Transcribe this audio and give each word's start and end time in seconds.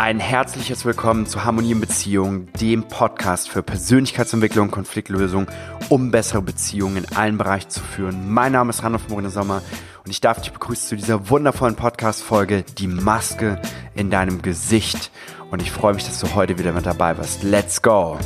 Ein 0.00 0.18
herzliches 0.18 0.86
Willkommen 0.86 1.26
zu 1.26 1.44
Harmonie 1.44 1.72
in 1.72 1.80
Beziehungen, 1.82 2.48
dem 2.58 2.84
Podcast 2.84 3.50
für 3.50 3.62
Persönlichkeitsentwicklung 3.62 4.68
und 4.68 4.72
Konfliktlösung, 4.72 5.46
um 5.90 6.10
bessere 6.10 6.40
Beziehungen 6.40 7.04
in 7.04 7.16
allen 7.18 7.36
Bereichen 7.36 7.68
zu 7.68 7.80
führen. 7.80 8.32
Mein 8.32 8.52
Name 8.52 8.70
ist 8.70 8.82
Randolph 8.82 9.10
Morene 9.10 9.28
Sommer 9.28 9.60
und 10.02 10.10
ich 10.10 10.22
darf 10.22 10.40
dich 10.40 10.52
begrüßen 10.52 10.88
zu 10.88 10.96
dieser 10.96 11.28
wundervollen 11.28 11.76
Podcast-Folge, 11.76 12.64
die 12.78 12.86
Maske 12.86 13.60
in 13.94 14.08
deinem 14.08 14.40
Gesicht. 14.40 15.10
Und 15.50 15.60
ich 15.60 15.70
freue 15.70 15.92
mich, 15.92 16.06
dass 16.06 16.18
du 16.18 16.34
heute 16.34 16.56
wieder 16.58 16.72
mit 16.72 16.86
dabei 16.86 17.12
bist. 17.12 17.42
Let's 17.42 17.82
go! 17.82 18.16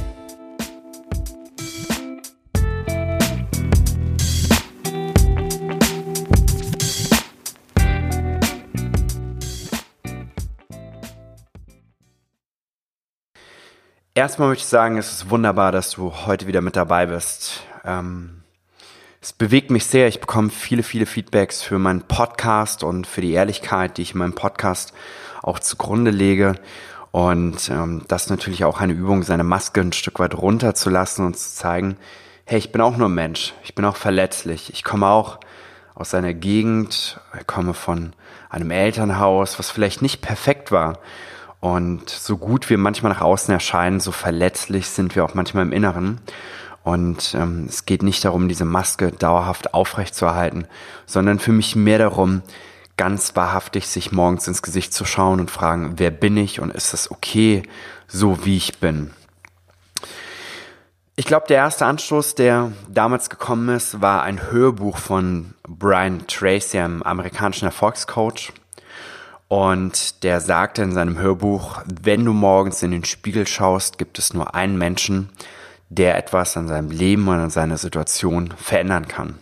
Erstmal 14.17 14.47
möchte 14.47 14.63
ich 14.63 14.69
sagen, 14.69 14.97
es 14.97 15.11
ist 15.11 15.31
wunderbar, 15.31 15.73
dass 15.73 15.91
du 15.91 16.13
heute 16.25 16.47
wieder 16.47 16.61
mit 16.61 16.77
dabei 16.77 17.07
bist. 17.07 17.63
Ähm, 17.85 18.45
es 19.21 19.33
bewegt 19.33 19.73
mich 19.73 19.87
sehr. 19.87 20.07
Ich 20.07 20.21
bekomme 20.21 20.51
viele, 20.51 20.85
viele 20.85 21.05
Feedbacks 21.05 21.63
für 21.63 21.81
meinen 21.81 22.03
Podcast 22.03 22.85
und 22.85 23.09
für 23.09 23.23
die 23.23 23.33
Ehrlichkeit, 23.33 23.99
die 23.99 24.03
ich 24.03 24.13
in 24.13 24.19
meinem 24.19 24.37
Podcast 24.37 24.95
auch 25.43 25.59
zugrunde 25.59 26.13
lege. 26.13 26.55
Und 27.11 27.69
ähm, 27.71 28.03
das 28.07 28.27
ist 28.27 28.31
natürlich 28.31 28.65
auch 28.65 28.81
eine 28.81 28.93
Übung, 28.93 29.25
seine 29.25 29.43
Maske 29.43 29.81
ein 29.81 29.93
Stück 29.93 30.21
weit 30.21 30.37
runterzulassen 30.37 31.27
und 31.27 31.37
zu 31.37 31.51
zeigen, 31.51 31.97
hey, 32.45 32.59
ich 32.59 32.71
bin 32.71 32.83
auch 32.83 32.97
nur 32.97 33.09
Mensch. 33.09 33.53
Ich 33.65 33.75
bin 33.75 33.85
auch 33.85 33.97
verletzlich. 33.97 34.73
Ich 34.73 34.85
komme 34.85 35.09
auch 35.09 35.41
aus 35.97 36.15
einer 36.15 36.35
Gegend, 36.35 37.21
ich 37.37 37.47
komme 37.49 37.75
von 37.75 38.13
einem 38.49 38.71
Elternhaus, 38.71 39.59
was 39.59 39.73
vielleicht 39.73 40.03
nicht 40.03 40.23
perfekt 40.23 40.71
war. 40.71 41.01
Und 41.65 42.11
so 42.11 42.37
gut 42.37 42.69
wir 42.69 42.77
manchmal 42.77 43.11
nach 43.11 43.23
außen 43.23 43.51
erscheinen, 43.51 43.99
so 43.99 44.13
verletzlich 44.13 44.87
sind 44.87 45.17
wir 45.17 45.25
auch 45.25 45.33
manchmal 45.33 45.65
im 45.65 45.73
Inneren. 45.73 46.21
Und 46.83 47.35
ähm, 47.35 47.65
es 47.67 47.87
geht 47.87 48.03
nicht 48.03 48.23
darum, 48.23 48.49
diese 48.49 48.67
Maske 48.67 49.13
dauerhaft 49.13 49.73
aufrechtzuerhalten, 49.73 50.67
sondern 51.07 51.39
für 51.39 51.53
mich 51.53 51.75
mehr 51.75 51.97
darum, 51.97 52.43
ganz 52.99 53.35
wahrhaftig 53.35 53.89
sich 53.89 54.13
morgens 54.13 54.47
ins 54.47 54.61
Gesicht 54.61 54.93
zu 54.93 55.07
schauen 55.07 55.41
und 55.41 55.51
fragen, 55.51 55.95
wer 55.97 56.11
bin 56.11 56.37
ich 56.37 56.61
und 56.61 56.71
ist 56.71 56.93
es 56.93 57.11
okay, 57.11 57.63
so 58.09 58.45
wie 58.45 58.59
ich 58.59 58.79
bin. 58.81 59.13
Ich 61.17 61.25
glaube, 61.25 61.47
der 61.49 61.57
erste 61.57 61.87
Anstoß, 61.87 62.35
der 62.35 62.73
damals 62.91 63.31
gekommen 63.31 63.75
ist, 63.75 64.03
war 64.03 64.23
ein 64.23 64.51
Hörbuch 64.51 64.99
von 64.99 65.55
Brian 65.67 66.27
Tracy, 66.27 66.79
einem 66.79 67.03
amerikanischen 67.03 67.65
Erfolgscoach. 67.65 68.53
Und 69.55 70.25
der 70.25 70.41
sagte 70.41 70.83
in 70.83 70.91
seinem 70.91 71.17
Hörbuch, 71.17 71.81
wenn 71.87 72.25
du 72.25 72.33
morgens 72.33 72.83
in 72.83 72.91
den 72.91 73.05
Spiegel 73.05 73.47
schaust, 73.47 73.99
gibt 73.99 74.19
es 74.19 74.35
nur 74.35 74.57
einen 74.57 74.77
Menschen, 74.77 75.29
der 75.91 76.19
etwas 76.19 76.57
an 76.57 76.67
seinem 76.67 76.91
Leben 76.91 77.29
und 77.29 77.37
an 77.37 77.51
seiner 77.51 77.79
Situation 77.79 78.53
verändern 78.57 79.07
kann. 79.07 79.39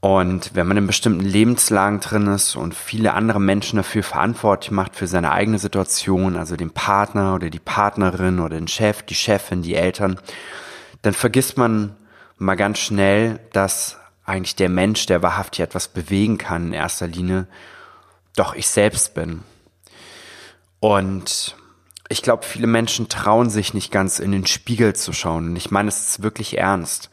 Und 0.00 0.56
wenn 0.56 0.66
man 0.66 0.76
in 0.76 0.88
bestimmten 0.88 1.20
Lebenslagen 1.24 2.00
drin 2.00 2.26
ist 2.26 2.56
und 2.56 2.74
viele 2.74 3.14
andere 3.14 3.40
Menschen 3.40 3.76
dafür 3.76 4.02
verantwortlich 4.02 4.72
macht 4.72 4.96
für 4.96 5.06
seine 5.06 5.30
eigene 5.30 5.60
Situation, 5.60 6.36
also 6.36 6.56
den 6.56 6.70
Partner 6.70 7.36
oder 7.36 7.50
die 7.50 7.60
Partnerin 7.60 8.40
oder 8.40 8.56
den 8.56 8.66
Chef, 8.66 9.04
die 9.04 9.14
Chefin, 9.14 9.62
die 9.62 9.76
Eltern, 9.76 10.18
dann 11.02 11.14
vergisst 11.14 11.56
man 11.56 11.94
mal 12.38 12.56
ganz 12.56 12.80
schnell, 12.80 13.38
dass 13.52 13.98
eigentlich 14.24 14.56
der 14.56 14.68
Mensch, 14.68 15.06
der 15.06 15.22
wahrhaftig 15.22 15.60
etwas 15.60 15.86
bewegen 15.86 16.38
kann, 16.38 16.66
in 16.66 16.72
erster 16.72 17.06
Linie 17.06 17.46
doch 18.36 18.54
ich 18.54 18.66
selbst 18.66 19.14
bin. 19.14 19.42
Und 20.80 21.56
ich 22.08 22.22
glaube, 22.22 22.44
viele 22.44 22.66
Menschen 22.66 23.08
trauen 23.08 23.48
sich 23.48 23.74
nicht 23.74 23.90
ganz 23.90 24.18
in 24.18 24.32
den 24.32 24.46
Spiegel 24.46 24.94
zu 24.94 25.12
schauen. 25.12 25.48
Und 25.50 25.56
ich 25.56 25.70
meine, 25.70 25.88
es 25.88 26.08
ist 26.08 26.22
wirklich 26.22 26.58
ernst, 26.58 27.10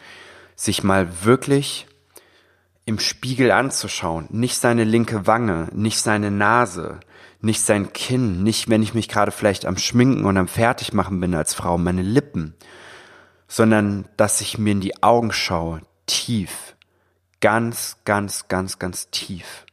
sich 0.55 0.83
mal 0.83 1.23
wirklich 1.23 1.87
im 2.85 2.99
Spiegel 2.99 3.51
anzuschauen. 3.51 4.27
Nicht 4.29 4.57
seine 4.57 4.83
linke 4.83 5.27
Wange, 5.27 5.69
nicht 5.73 5.99
seine 5.99 6.31
Nase, 6.31 6.99
nicht 7.39 7.61
sein 7.61 7.93
Kinn, 7.93 8.43
nicht 8.43 8.69
wenn 8.69 8.83
ich 8.83 8.93
mich 8.93 9.07
gerade 9.07 9.31
vielleicht 9.31 9.65
am 9.65 9.77
Schminken 9.77 10.25
und 10.25 10.37
am 10.37 10.47
Fertigmachen 10.47 11.19
bin 11.19 11.33
als 11.33 11.53
Frau, 11.53 11.77
meine 11.77 12.03
Lippen, 12.03 12.55
sondern 13.47 14.07
dass 14.17 14.41
ich 14.41 14.57
mir 14.57 14.71
in 14.71 14.81
die 14.81 15.01
Augen 15.01 15.31
schaue, 15.31 15.81
tief, 16.05 16.75
ganz, 17.39 17.97
ganz, 18.03 18.47
ganz, 18.47 18.77
ganz 18.77 19.09
tief 19.09 19.65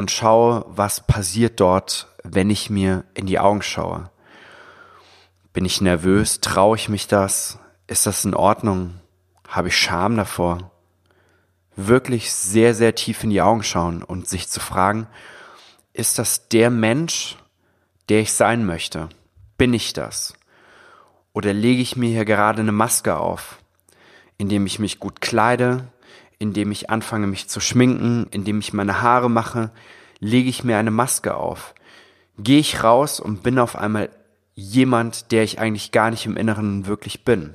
und 0.00 0.10
schaue, 0.10 0.64
was 0.66 1.06
passiert 1.06 1.60
dort, 1.60 2.08
wenn 2.24 2.48
ich 2.48 2.70
mir 2.70 3.04
in 3.12 3.26
die 3.26 3.38
Augen 3.38 3.60
schaue. 3.60 4.10
Bin 5.52 5.66
ich 5.66 5.82
nervös? 5.82 6.40
Traue 6.40 6.76
ich 6.76 6.88
mich 6.88 7.06
das? 7.06 7.58
Ist 7.86 8.06
das 8.06 8.24
in 8.24 8.34
Ordnung? 8.34 8.94
Habe 9.46 9.68
ich 9.68 9.76
Scham 9.76 10.16
davor? 10.16 10.70
Wirklich 11.76 12.32
sehr, 12.32 12.74
sehr 12.74 12.94
tief 12.94 13.22
in 13.24 13.30
die 13.30 13.42
Augen 13.42 13.62
schauen 13.62 14.02
und 14.02 14.26
sich 14.26 14.48
zu 14.48 14.58
fragen, 14.58 15.06
ist 15.92 16.18
das 16.18 16.48
der 16.48 16.70
Mensch, 16.70 17.36
der 18.08 18.20
ich 18.20 18.32
sein 18.32 18.64
möchte? 18.64 19.10
Bin 19.58 19.74
ich 19.74 19.92
das? 19.92 20.32
Oder 21.34 21.52
lege 21.52 21.82
ich 21.82 21.94
mir 21.94 22.08
hier 22.08 22.24
gerade 22.24 22.62
eine 22.62 22.72
Maske 22.72 23.18
auf, 23.18 23.58
indem 24.38 24.64
ich 24.64 24.78
mich 24.78 24.98
gut 24.98 25.20
kleide, 25.20 25.88
indem 26.40 26.72
ich 26.72 26.90
anfange, 26.90 27.28
mich 27.28 27.48
zu 27.48 27.60
schminken, 27.60 28.26
indem 28.32 28.58
ich 28.58 28.72
meine 28.72 29.02
Haare 29.02 29.30
mache, 29.30 29.70
lege 30.18 30.48
ich 30.48 30.64
mir 30.64 30.78
eine 30.78 30.90
Maske 30.90 31.34
auf. 31.34 31.74
Gehe 32.38 32.58
ich 32.58 32.82
raus 32.82 33.20
und 33.20 33.42
bin 33.42 33.58
auf 33.58 33.76
einmal 33.76 34.08
jemand, 34.54 35.30
der 35.32 35.44
ich 35.44 35.60
eigentlich 35.60 35.92
gar 35.92 36.10
nicht 36.10 36.26
im 36.26 36.36
Inneren 36.36 36.86
wirklich 36.86 37.24
bin. 37.24 37.54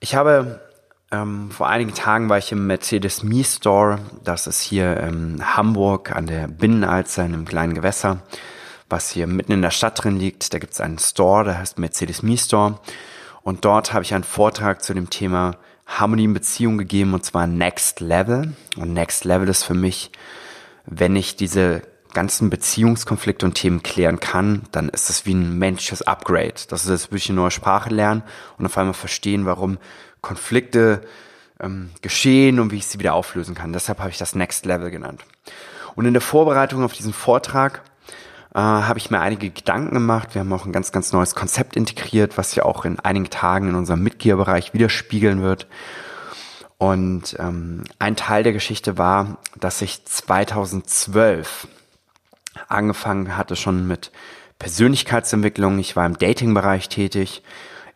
Ich 0.00 0.16
habe 0.16 0.60
ähm, 1.12 1.52
vor 1.52 1.68
einigen 1.68 1.94
Tagen 1.94 2.28
war 2.28 2.38
ich 2.38 2.50
im 2.50 2.66
Mercedes 2.66 3.22
Me 3.22 3.44
Store. 3.44 4.00
Das 4.24 4.48
ist 4.48 4.60
hier 4.60 4.96
in 4.98 5.56
Hamburg 5.56 6.14
an 6.14 6.26
der 6.26 6.48
Binnenalster 6.48 7.24
in 7.24 7.32
einem 7.32 7.44
kleinen 7.44 7.74
Gewässer, 7.74 8.22
was 8.88 9.10
hier 9.10 9.28
mitten 9.28 9.52
in 9.52 9.62
der 9.62 9.70
Stadt 9.70 10.02
drin 10.02 10.18
liegt. 10.18 10.52
Da 10.52 10.58
gibt 10.58 10.72
es 10.72 10.80
einen 10.80 10.98
Store, 10.98 11.44
der 11.44 11.58
heißt 11.58 11.78
Mercedes 11.78 12.24
Me 12.24 12.36
Store. 12.36 12.80
Und 13.44 13.64
dort 13.64 13.92
habe 13.92 14.02
ich 14.02 14.14
einen 14.14 14.24
Vortrag 14.24 14.82
zu 14.82 14.94
dem 14.94 15.10
Thema 15.10 15.56
Harmonie 15.86 16.24
in 16.24 16.34
Beziehung 16.34 16.78
gegeben 16.78 17.12
und 17.12 17.24
zwar 17.24 17.46
Next 17.46 18.00
Level. 18.00 18.54
Und 18.76 18.94
Next 18.94 19.24
Level 19.24 19.48
ist 19.48 19.64
für 19.64 19.74
mich, 19.74 20.10
wenn 20.86 21.14
ich 21.14 21.36
diese 21.36 21.82
ganzen 22.14 22.48
Beziehungskonflikte 22.48 23.44
und 23.44 23.54
Themen 23.54 23.82
klären 23.82 24.18
kann, 24.18 24.62
dann 24.72 24.88
ist 24.88 25.10
das 25.10 25.26
wie 25.26 25.34
ein 25.34 25.58
menschliches 25.58 26.02
Upgrade. 26.02 26.54
Das 26.68 26.84
ist, 26.84 26.90
als 26.90 27.08
würde 27.08 27.18
ich 27.18 27.28
eine 27.28 27.40
neue 27.40 27.50
Sprache 27.50 27.90
lernen 27.90 28.22
und 28.56 28.64
auf 28.64 28.78
einmal 28.78 28.94
verstehen, 28.94 29.44
warum 29.44 29.78
Konflikte 30.22 31.02
ähm, 31.60 31.90
geschehen 32.00 32.60
und 32.60 32.70
wie 32.70 32.76
ich 32.76 32.86
sie 32.86 32.98
wieder 32.98 33.14
auflösen 33.14 33.54
kann. 33.54 33.72
Deshalb 33.72 33.98
habe 33.98 34.10
ich 34.10 34.18
das 34.18 34.34
Next 34.34 34.64
Level 34.64 34.90
genannt. 34.90 35.22
Und 35.96 36.06
in 36.06 36.14
der 36.14 36.22
Vorbereitung 36.22 36.82
auf 36.82 36.94
diesen 36.94 37.12
Vortrag 37.12 37.82
äh, 38.54 38.58
habe 38.58 38.98
ich 38.98 39.10
mir 39.10 39.20
einige 39.20 39.50
Gedanken 39.50 39.94
gemacht. 39.94 40.34
Wir 40.34 40.40
haben 40.40 40.52
auch 40.52 40.64
ein 40.64 40.72
ganz, 40.72 40.92
ganz 40.92 41.12
neues 41.12 41.34
Konzept 41.34 41.76
integriert, 41.76 42.38
was 42.38 42.54
ja 42.54 42.64
auch 42.64 42.84
in 42.84 43.00
einigen 43.00 43.30
Tagen 43.30 43.68
in 43.68 43.74
unserem 43.74 44.02
Mitgliederbereich 44.02 44.72
widerspiegeln 44.72 45.42
wird. 45.42 45.66
Und 46.78 47.36
ähm, 47.38 47.84
ein 47.98 48.16
Teil 48.16 48.42
der 48.42 48.52
Geschichte 48.52 48.98
war, 48.98 49.38
dass 49.58 49.82
ich 49.82 50.04
2012 50.04 51.68
angefangen 52.68 53.36
hatte 53.36 53.56
schon 53.56 53.86
mit 53.86 54.12
Persönlichkeitsentwicklung. 54.58 55.78
Ich 55.78 55.96
war 55.96 56.06
im 56.06 56.18
Dating-Bereich 56.18 56.88
tätig. 56.88 57.42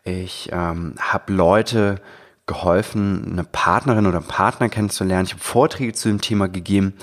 Ich 0.05 0.51
ähm, 0.53 0.95
habe 0.99 1.33
Leute 1.33 2.01
geholfen, 2.47 3.29
eine 3.31 3.45
Partnerin 3.45 4.07
oder 4.07 4.19
einen 4.19 4.27
Partner 4.27 4.69
kennenzulernen. 4.69 5.27
Ich 5.27 5.33
habe 5.35 5.43
Vorträge 5.43 5.93
zu 5.93 6.09
dem 6.09 6.21
Thema 6.21 6.49
gegeben. 6.49 6.95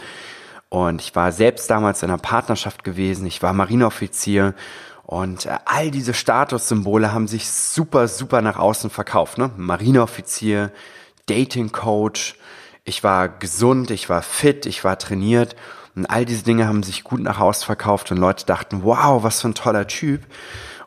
Und 0.76 1.00
ich 1.00 1.16
war 1.16 1.32
selbst 1.32 1.70
damals 1.70 2.04
in 2.04 2.10
einer 2.10 2.18
Partnerschaft 2.18 2.84
gewesen. 2.84 3.26
Ich 3.26 3.42
war 3.42 3.54
Marineoffizier. 3.54 4.56
Und 5.04 5.46
äh, 5.46 5.58
all 5.64 5.90
diese 5.90 6.14
Statussymbole 6.14 7.14
haben 7.14 7.30
sich 7.30 7.50
super, 7.50 8.10
super 8.10 8.42
nach 8.42 8.60
außen 8.60 8.90
verkauft. 8.90 9.38
Ne? 9.38 9.52
Marineoffizier, 9.56 10.74
Dating 11.28 11.72
Coach. 11.72 12.36
Ich 12.84 13.06
war 13.06 13.30
gesund, 13.30 13.90
ich 13.90 14.10
war 14.10 14.22
fit, 14.22 14.66
ich 14.66 14.84
war 14.84 15.00
trainiert. 15.00 15.56
Und 15.96 16.08
all 16.08 16.26
diese 16.26 16.44
Dinge 16.44 16.68
haben 16.68 16.84
sich 16.84 17.06
gut 17.06 17.22
nach 17.22 17.40
außen 17.40 17.66
verkauft 17.66 18.12
und 18.12 18.18
Leute 18.18 18.46
dachten, 18.46 18.84
wow, 18.84 19.24
was 19.24 19.40
für 19.40 19.48
ein 19.48 19.56
toller 19.56 19.88
Typ. 19.88 20.24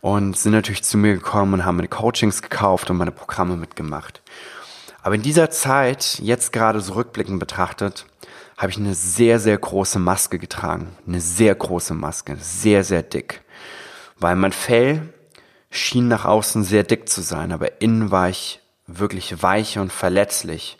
Und 0.03 0.37
sind 0.37 0.53
natürlich 0.53 0.85
zu 0.85 0.99
mir 0.99 1.15
gekommen 1.15 1.55
und 1.55 1.65
haben 1.65 1.77
meine 1.77 1.89
Coachings 1.89 2.43
gekauft 2.43 2.91
und 2.91 2.99
meine 2.99 3.11
Programme 3.11 3.57
mitgemacht. 3.57 4.21
Aber 5.03 5.15
in 5.15 5.23
dieser 5.23 5.49
Zeit, 5.49 6.19
jetzt 6.21 6.53
gerade 6.53 6.83
so 6.83 6.93
rückblickend 6.93 7.41
betrachtet, 7.41 8.05
habe 8.59 8.73
ich 8.73 8.77
eine 8.77 8.95
sehr, 8.95 9.39
sehr 9.39 9.57
große 9.57 10.01
Maske 10.01 10.39
getragen. 10.39 10.97
Eine 11.07 11.21
sehr 11.21 11.55
große 11.55 11.95
Maske, 11.95 12.37
sehr, 12.41 12.83
sehr 12.83 13.05
dick. 13.05 13.43
Weil 14.19 14.35
mein 14.35 14.53
Fell 14.53 15.15
schien 15.71 16.09
nach 16.09 16.25
außen 16.25 16.65
sehr 16.65 16.83
dick 16.83 17.09
zu 17.09 17.23
sein, 17.23 17.53
aber 17.53 17.81
innen 17.81 18.11
war 18.11 18.29
ich 18.29 18.61
wirklich 18.89 19.43
weich 19.43 19.79
und 19.79 19.93
verletzlich. 19.93 20.77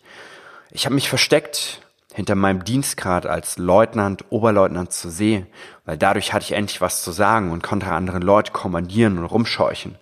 Ich 0.73 0.87
habe 0.87 0.97
mich 0.97 1.09
versteckt 1.09 1.81
hinter 2.13 2.35
meinem 2.35 2.65
Dienstgrad 2.65 3.27
als 3.27 3.59
Leutnant, 3.59 4.25
Oberleutnant 4.31 4.93
zu 4.93 5.09
sehen, 5.09 5.47
weil 5.85 5.97
dadurch 5.97 6.33
hatte 6.33 6.47
ich 6.47 6.53
endlich 6.53 6.81
was 6.81 7.05
zu 7.05 7.13
sagen 7.13 7.53
und 7.53 7.63
konnte 7.63 7.93
andere 7.93 8.19
Leute 8.19 8.51
kommandieren 8.51 9.19
und 9.19 9.25
rumscheuchen. 9.25 9.97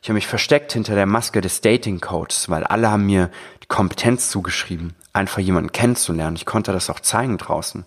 Ich 0.00 0.08
habe 0.08 0.14
mich 0.14 0.26
versteckt 0.26 0.72
hinter 0.72 0.94
der 0.94 1.06
Maske 1.06 1.40
des 1.40 1.60
Dating 1.60 2.00
Coaches, 2.00 2.48
weil 2.48 2.64
alle 2.64 2.90
haben 2.90 3.06
mir 3.06 3.30
die 3.62 3.66
Kompetenz 3.66 4.30
zugeschrieben, 4.30 4.94
einfach 5.12 5.38
jemanden 5.38 5.72
kennenzulernen. 5.72 6.36
Ich 6.36 6.46
konnte 6.46 6.72
das 6.72 6.90
auch 6.90 7.00
zeigen 7.00 7.38
draußen. 7.38 7.84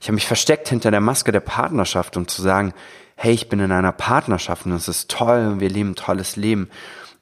Ich 0.00 0.08
habe 0.08 0.14
mich 0.14 0.26
versteckt 0.26 0.68
hinter 0.68 0.90
der 0.90 1.00
Maske 1.00 1.32
der 1.32 1.40
Partnerschaft, 1.40 2.16
um 2.16 2.28
zu 2.28 2.42
sagen, 2.42 2.74
hey, 3.16 3.32
ich 3.32 3.48
bin 3.48 3.60
in 3.60 3.72
einer 3.72 3.92
Partnerschaft 3.92 4.66
und 4.66 4.72
es 4.72 4.88
ist 4.88 5.10
toll 5.10 5.46
und 5.52 5.60
wir 5.60 5.70
leben 5.70 5.90
ein 5.90 5.96
tolles 5.96 6.36
Leben. 6.36 6.68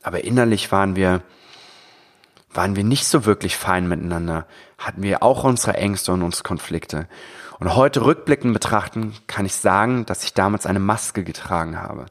Aber 0.02 0.24
innerlich 0.24 0.72
waren 0.72 0.96
wir 0.96 1.22
waren 2.54 2.76
wir 2.76 2.84
nicht 2.84 3.06
so 3.06 3.24
wirklich 3.24 3.56
fein 3.56 3.88
miteinander, 3.88 4.46
hatten 4.78 5.02
wir 5.02 5.22
auch 5.22 5.44
unsere 5.44 5.74
Ängste 5.76 6.12
und 6.12 6.22
unsere 6.22 6.42
Konflikte. 6.42 7.08
Und 7.58 7.74
heute 7.76 8.04
rückblickend 8.04 8.52
betrachten 8.52 9.14
kann 9.26 9.46
ich 9.46 9.54
sagen, 9.54 10.04
dass 10.06 10.24
ich 10.24 10.34
damals 10.34 10.66
eine 10.66 10.80
Maske 10.80 11.24
getragen 11.24 11.80
habe. 11.80 12.06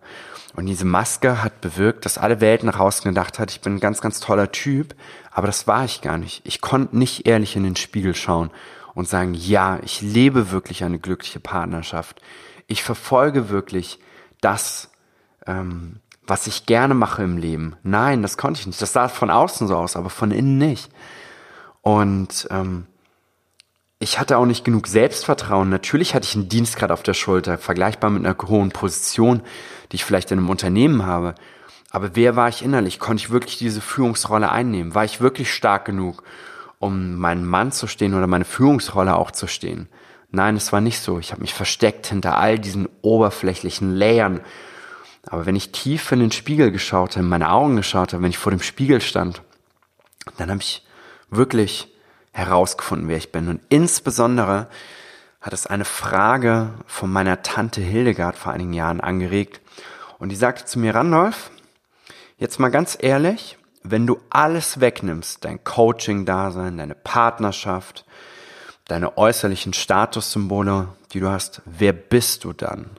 Und 0.56 0.66
diese 0.66 0.86
Maske 0.86 1.44
hat 1.44 1.62
bewirkt, 1.62 2.06
dass 2.06 2.18
alle 2.18 2.42
Welt 2.42 2.64
nach 2.64 2.80
außen 2.80 3.06
gedacht 3.06 3.40
hat, 3.40 3.52
ich 3.52 3.62
bin 3.62 3.76
ein 3.76 3.80
ganz, 3.80 4.02
ganz 4.02 4.20
toller 4.20 4.52
Typ, 4.52 4.96
aber 5.32 5.48
das 5.48 5.68
war 5.68 5.86
ich 5.86 6.02
gar 6.02 6.18
nicht. 6.18 6.42
Ich 6.46 6.62
konnte 6.62 6.98
nicht 6.98 7.26
ehrlich 7.26 7.56
in 7.56 7.64
den 7.64 7.76
Spiegel 7.78 8.16
schauen 8.16 8.52
und 8.94 9.08
sagen, 9.08 9.34
ja, 9.34 9.80
ich 9.84 10.02
lebe 10.02 10.52
wirklich 10.52 10.84
eine 10.84 11.00
glückliche 11.00 11.40
Partnerschaft. 11.40 12.22
Ich 12.68 12.84
verfolge 12.84 13.50
wirklich 13.50 14.00
das, 14.42 14.92
ähm, 15.48 16.00
was 16.28 16.48
ich 16.48 16.66
gerne 16.66 16.94
mache 16.94 17.24
im 17.24 17.38
Leben. 17.38 17.76
Nein, 17.84 18.22
das 18.22 18.38
konnte 18.38 18.60
ich 18.60 18.68
nicht. 18.68 18.82
Das 18.82 18.94
sah 18.94 19.08
von 19.08 19.30
außen 19.30 19.68
so 19.68 19.76
aus, 19.76 19.96
aber 19.96 20.10
von 20.10 20.32
innen 20.32 20.58
nicht. 20.58 20.92
Und 21.82 22.48
ähm, 22.52 22.88
ich 24.02 24.20
hatte 24.20 24.38
auch 24.38 24.46
nicht 24.46 24.66
genug 24.66 24.88
Selbstvertrauen. 24.88 25.70
Natürlich 25.70 26.14
hatte 26.14 26.26
ich 26.26 26.36
einen 26.36 26.50
Dienstgrad 26.50 26.92
auf 26.92 27.04
der 27.04 27.14
Schulter, 27.14 27.58
vergleichbar 27.58 28.10
mit 28.10 28.26
einer 28.26 28.36
hohen 28.48 28.72
Position, 28.72 29.42
die 29.92 29.96
ich 29.96 30.06
vielleicht 30.06 30.32
in 30.32 30.40
einem 30.40 30.50
Unternehmen 30.50 31.06
habe. 31.06 31.36
Aber 31.90 32.16
wer 32.16 32.36
war 32.36 32.50
ich 32.50 32.64
innerlich? 32.64 33.00
Konnte 33.00 33.24
ich 33.24 33.32
wirklich 33.32 33.58
diese 33.58 33.82
Führungsrolle 33.82 34.52
einnehmen? 34.52 34.96
War 34.96 35.06
ich 35.06 35.22
wirklich 35.22 35.54
stark 35.54 35.86
genug, 35.86 36.24
um 36.80 37.16
meinen 37.16 37.46
Mann 37.46 37.72
zu 37.72 37.88
stehen 37.88 38.14
oder 38.14 38.28
meine 38.28 38.46
Führungsrolle 38.46 39.16
auch 39.16 39.32
zu 39.32 39.48
stehen? 39.48 39.88
Nein, 40.32 40.56
es 40.56 40.72
war 40.72 40.82
nicht 40.82 41.00
so. 41.00 41.20
Ich 41.20 41.32
habe 41.32 41.42
mich 41.42 41.54
versteckt 41.54 42.08
hinter 42.08 42.38
all 42.38 42.58
diesen 42.58 42.88
oberflächlichen 43.02 43.94
Layern 43.94 44.42
aber 45.28 45.46
wenn 45.46 45.56
ich 45.56 45.72
tief 45.72 46.12
in 46.12 46.20
den 46.20 46.32
Spiegel 46.32 46.72
geschaut 46.72 47.12
habe, 47.12 47.24
in 47.24 47.30
meine 47.30 47.52
Augen 47.52 47.76
geschaut 47.76 48.14
habe, 48.14 48.24
wenn 48.24 48.32
ich 48.32 48.38
vor 48.38 48.52
dem 48.52 48.62
Spiegel 48.62 49.02
stand, 49.02 49.42
dann 50.38 50.50
habe 50.50 50.62
ich 50.62 50.86
wirklich 51.30 51.91
herausgefunden, 52.32 53.08
wer 53.08 53.18
ich 53.18 53.32
bin. 53.32 53.48
Und 53.48 53.62
insbesondere 53.70 54.68
hat 55.42 55.54
es 55.54 55.68
eine 55.68 55.86
Frage 55.86 56.70
von 56.86 57.12
meiner 57.12 57.42
Tante 57.42 57.82
Hildegard 57.82 58.38
vor 58.38 58.52
einigen 58.54 58.74
Jahren 58.74 59.02
angeregt. 59.02 59.62
Und 60.20 60.30
die 60.30 60.36
sagte 60.36 60.66
zu 60.66 60.80
mir, 60.80 60.94
Randolph, 60.96 61.52
jetzt 62.38 62.60
mal 62.60 62.70
ganz 62.70 62.98
ehrlich, 63.00 63.58
wenn 63.84 64.06
du 64.06 64.20
alles 64.30 64.80
wegnimmst, 64.80 65.44
dein 65.44 65.64
Coaching-Dasein, 65.64 66.78
deine 66.78 66.96
Partnerschaft, 66.96 68.06
deine 68.88 69.18
äußerlichen 69.18 69.74
Statussymbole, 69.74 70.90
die 71.14 71.20
du 71.20 71.30
hast, 71.30 71.62
wer 71.66 71.94
bist 71.94 72.44
du 72.44 72.54
dann? 72.54 72.92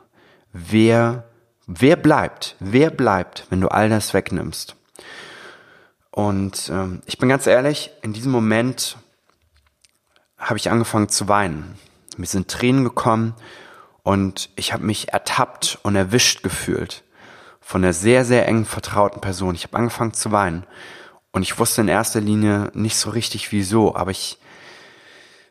Wer 0.53 1.25
Wer 1.67 1.97
bleibt? 1.97 2.57
Wer 2.59 2.91
bleibt, 2.91 3.47
wenn 3.51 3.61
du 3.61 3.69
all 3.69 3.89
das 3.89 4.15
wegnimmst? 4.15 4.77
Und 6.11 6.69
ähm, 6.71 7.01
ich 7.07 7.19
bin 7.19 7.29
ganz 7.29 7.47
ehrlich, 7.47 7.91
in 8.03 8.13
diesem 8.13 8.33
Moment 8.33 8.99
habe 10.43 10.59
ich 10.59 10.71
angefangen 10.71 11.09
zu 11.09 11.29
weinen. 11.29 11.79
Mir 12.17 12.27
sind 12.27 12.49
Tränen 12.49 12.85
gekommen 12.85 13.35
und 14.03 14.51
ich 14.57 14.73
habe 14.73 14.85
mich 14.85 15.13
ertappt 15.13 15.79
und 15.83 15.97
erwischt 15.97 16.43
gefühlt 16.43 17.05
von 17.61 17.83
einer 17.83 17.93
sehr, 17.93 18.25
sehr 18.25 18.47
engen 18.47 18.67
vertrauten 18.67 19.21
Person. 19.21 19.55
Ich 19.55 19.65
habe 19.65 19.79
angefangen 19.79 20.13
zu 20.13 20.33
weinen 20.33 20.67
und 21.31 21.43
ich 21.43 21.59
wusste 21.59 21.81
in 21.81 21.89
erster 21.89 22.21
Linie 22.21 22.71
nicht 22.75 22.97
so 22.97 23.11
richtig 23.11 23.53
wieso, 23.53 23.95
aber 23.95 24.11
ich 24.11 24.39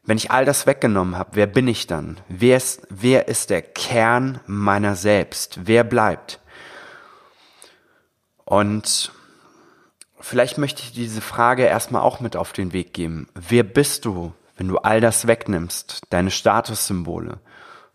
wenn 0.04 0.18
ich 0.18 0.32
all 0.32 0.46
das 0.46 0.66
weggenommen 0.66 1.16
habe, 1.16 1.32
wer 1.34 1.46
bin 1.48 1.68
ich 1.68 1.86
dann? 1.86 2.20
Wer 2.28 2.58
ist, 2.58 2.88
wer 2.90 3.28
ist 3.28 3.52
der 3.52 3.62
Kern 3.62 4.40
meiner 4.48 4.96
selbst? 4.96 5.60
Wer 5.64 5.84
bleibt? 5.84 6.40
Und 8.44 9.12
vielleicht 10.20 10.58
möchte 10.58 10.82
ich 10.82 10.92
diese 10.92 11.22
Frage 11.22 11.64
erstmal 11.64 12.02
auch 12.02 12.20
mit 12.20 12.36
auf 12.36 12.52
den 12.52 12.74
Weg 12.74 12.94
geben. 12.94 13.28
Wer 13.36 13.64
bist 13.64 14.06
du, 14.06 14.34
wenn 14.62 14.68
du 14.68 14.78
all 14.78 15.02
das 15.02 15.25
wegnimmst? 15.25 16.04
Deine 16.12 16.30
Statussymbole, 16.30 17.40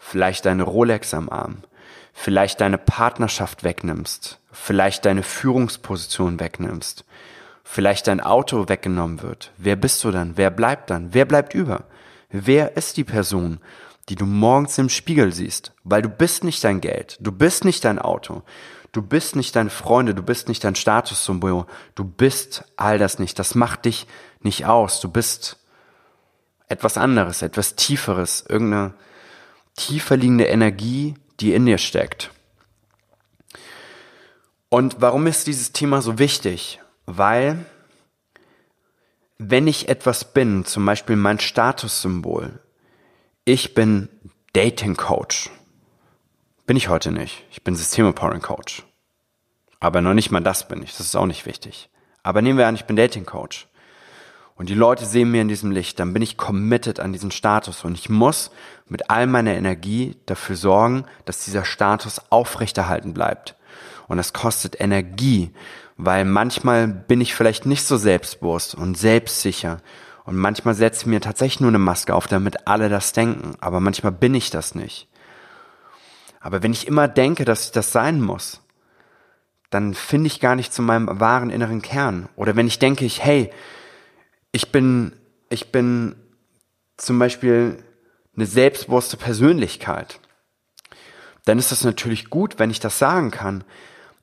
vielleicht 0.00 0.46
deine 0.46 0.64
Rolex 0.64 1.14
am 1.14 1.28
Arm, 1.28 1.58
vielleicht 2.12 2.60
deine 2.60 2.76
Partnerschaft 2.76 3.62
wegnimmst, 3.62 4.40
vielleicht 4.50 5.04
deine 5.04 5.22
Führungsposition 5.22 6.40
wegnimmst, 6.40 7.04
vielleicht 7.62 8.08
dein 8.08 8.20
Auto 8.20 8.68
weggenommen 8.68 9.22
wird. 9.22 9.52
Wer 9.56 9.76
bist 9.76 10.02
du 10.02 10.10
dann? 10.10 10.36
Wer 10.36 10.50
bleibt 10.50 10.90
dann? 10.90 11.14
Wer 11.14 11.24
bleibt 11.24 11.54
über? 11.54 11.84
Wer 12.30 12.76
ist 12.76 12.96
die 12.96 13.04
Person, 13.04 13.60
die 14.08 14.16
du 14.16 14.26
morgens 14.26 14.76
im 14.76 14.88
Spiegel 14.88 15.32
siehst? 15.32 15.72
Weil 15.84 16.02
du 16.02 16.08
bist 16.08 16.42
nicht 16.42 16.64
dein 16.64 16.80
Geld, 16.80 17.16
du 17.20 17.30
bist 17.30 17.64
nicht 17.64 17.84
dein 17.84 18.00
Auto, 18.00 18.42
du 18.90 19.02
bist 19.02 19.36
nicht 19.36 19.54
deine 19.54 19.70
Freunde, 19.70 20.16
du 20.16 20.24
bist 20.24 20.48
nicht 20.48 20.64
dein 20.64 20.74
Statussymbol, 20.74 21.66
du 21.94 22.04
bist 22.04 22.64
all 22.76 22.98
das 22.98 23.20
nicht. 23.20 23.38
Das 23.38 23.54
macht 23.54 23.84
dich 23.84 24.08
nicht 24.40 24.66
aus. 24.66 25.00
Du 25.00 25.08
bist 25.08 25.60
etwas 26.68 26.98
anderes, 26.98 27.42
etwas 27.42 27.76
Tieferes, 27.76 28.44
irgendeine 28.48 28.94
tiefer 29.76 30.16
liegende 30.16 30.46
Energie, 30.46 31.14
die 31.40 31.54
in 31.54 31.66
dir 31.66 31.78
steckt. 31.78 32.30
Und 34.68 35.00
warum 35.00 35.26
ist 35.26 35.46
dieses 35.46 35.72
Thema 35.72 36.02
so 36.02 36.18
wichtig? 36.18 36.80
Weil 37.06 37.64
wenn 39.38 39.66
ich 39.68 39.88
etwas 39.88 40.32
bin, 40.32 40.64
zum 40.64 40.84
Beispiel 40.86 41.16
mein 41.16 41.38
Statussymbol, 41.38 42.58
ich 43.44 43.74
bin 43.74 44.08
Dating 44.54 44.96
Coach. 44.96 45.50
Bin 46.66 46.76
ich 46.76 46.88
heute 46.88 47.12
nicht. 47.12 47.44
Ich 47.52 47.62
bin 47.62 47.76
Systemempowering 47.76 48.40
Coach. 48.40 48.82
Aber 49.78 50.00
noch 50.00 50.14
nicht 50.14 50.30
mal 50.30 50.40
das 50.40 50.66
bin 50.66 50.82
ich. 50.82 50.96
Das 50.96 51.06
ist 51.06 51.14
auch 51.14 51.26
nicht 51.26 51.46
wichtig. 51.46 51.90
Aber 52.22 52.42
nehmen 52.42 52.58
wir 52.58 52.66
an, 52.66 52.74
ich 52.74 52.86
bin 52.86 52.96
Dating 52.96 53.24
Coach. 53.24 53.68
Und 54.56 54.68
die 54.68 54.74
Leute 54.74 55.04
sehen 55.04 55.30
mir 55.30 55.42
in 55.42 55.48
diesem 55.48 55.70
Licht, 55.70 56.00
dann 56.00 56.12
bin 56.12 56.22
ich 56.22 56.36
committed 56.36 56.98
an 56.98 57.12
diesen 57.12 57.30
Status 57.30 57.84
und 57.84 57.94
ich 57.94 58.08
muss 58.08 58.50
mit 58.88 59.10
all 59.10 59.26
meiner 59.26 59.54
Energie 59.54 60.16
dafür 60.26 60.56
sorgen, 60.56 61.04
dass 61.26 61.44
dieser 61.44 61.64
Status 61.64 62.20
aufrechterhalten 62.30 63.12
bleibt. 63.12 63.54
Und 64.08 64.16
das 64.16 64.32
kostet 64.32 64.80
Energie 64.80 65.52
weil 65.96 66.24
manchmal 66.24 66.88
bin 66.88 67.20
ich 67.20 67.34
vielleicht 67.34 67.66
nicht 67.66 67.84
so 67.84 67.96
selbstbewusst 67.96 68.74
und 68.74 68.98
selbstsicher 68.98 69.78
und 70.24 70.36
manchmal 70.36 70.74
setze 70.74 71.02
ich 71.02 71.06
mir 71.06 71.20
tatsächlich 71.20 71.60
nur 71.60 71.70
eine 71.70 71.78
Maske 71.78 72.14
auf, 72.14 72.26
damit 72.26 72.66
alle 72.66 72.88
das 72.88 73.12
denken, 73.12 73.54
aber 73.60 73.80
manchmal 73.80 74.12
bin 74.12 74.34
ich 74.34 74.50
das 74.50 74.74
nicht. 74.74 75.08
Aber 76.40 76.62
wenn 76.62 76.72
ich 76.72 76.86
immer 76.86 77.08
denke, 77.08 77.44
dass 77.44 77.66
ich 77.66 77.72
das 77.72 77.92
sein 77.92 78.20
muss, 78.20 78.60
dann 79.70 79.94
finde 79.94 80.28
ich 80.28 80.40
gar 80.40 80.54
nicht 80.54 80.72
zu 80.72 80.82
meinem 80.82 81.20
wahren 81.20 81.50
inneren 81.50 81.82
Kern. 81.82 82.28
Oder 82.36 82.54
wenn 82.54 82.68
ich 82.68 82.78
denke, 82.78 83.04
ich, 83.04 83.24
hey, 83.24 83.50
ich 84.52 84.72
bin, 84.72 85.12
ich 85.48 85.72
bin 85.72 86.16
zum 86.96 87.18
Beispiel 87.18 87.82
eine 88.34 88.46
selbstbewusste 88.46 89.16
Persönlichkeit, 89.16 90.20
dann 91.44 91.58
ist 91.58 91.72
das 91.72 91.84
natürlich 91.84 92.28
gut, 92.28 92.58
wenn 92.58 92.70
ich 92.70 92.80
das 92.80 92.98
sagen 92.98 93.30
kann. 93.30 93.64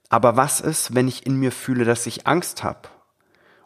Aber 0.09 0.35
was 0.35 0.59
ist, 0.61 0.93
wenn 0.93 1.07
ich 1.07 1.25
in 1.25 1.37
mir 1.37 1.51
fühle, 1.51 1.85
dass 1.85 2.05
ich 2.05 2.27
Angst 2.27 2.63
habe 2.63 2.89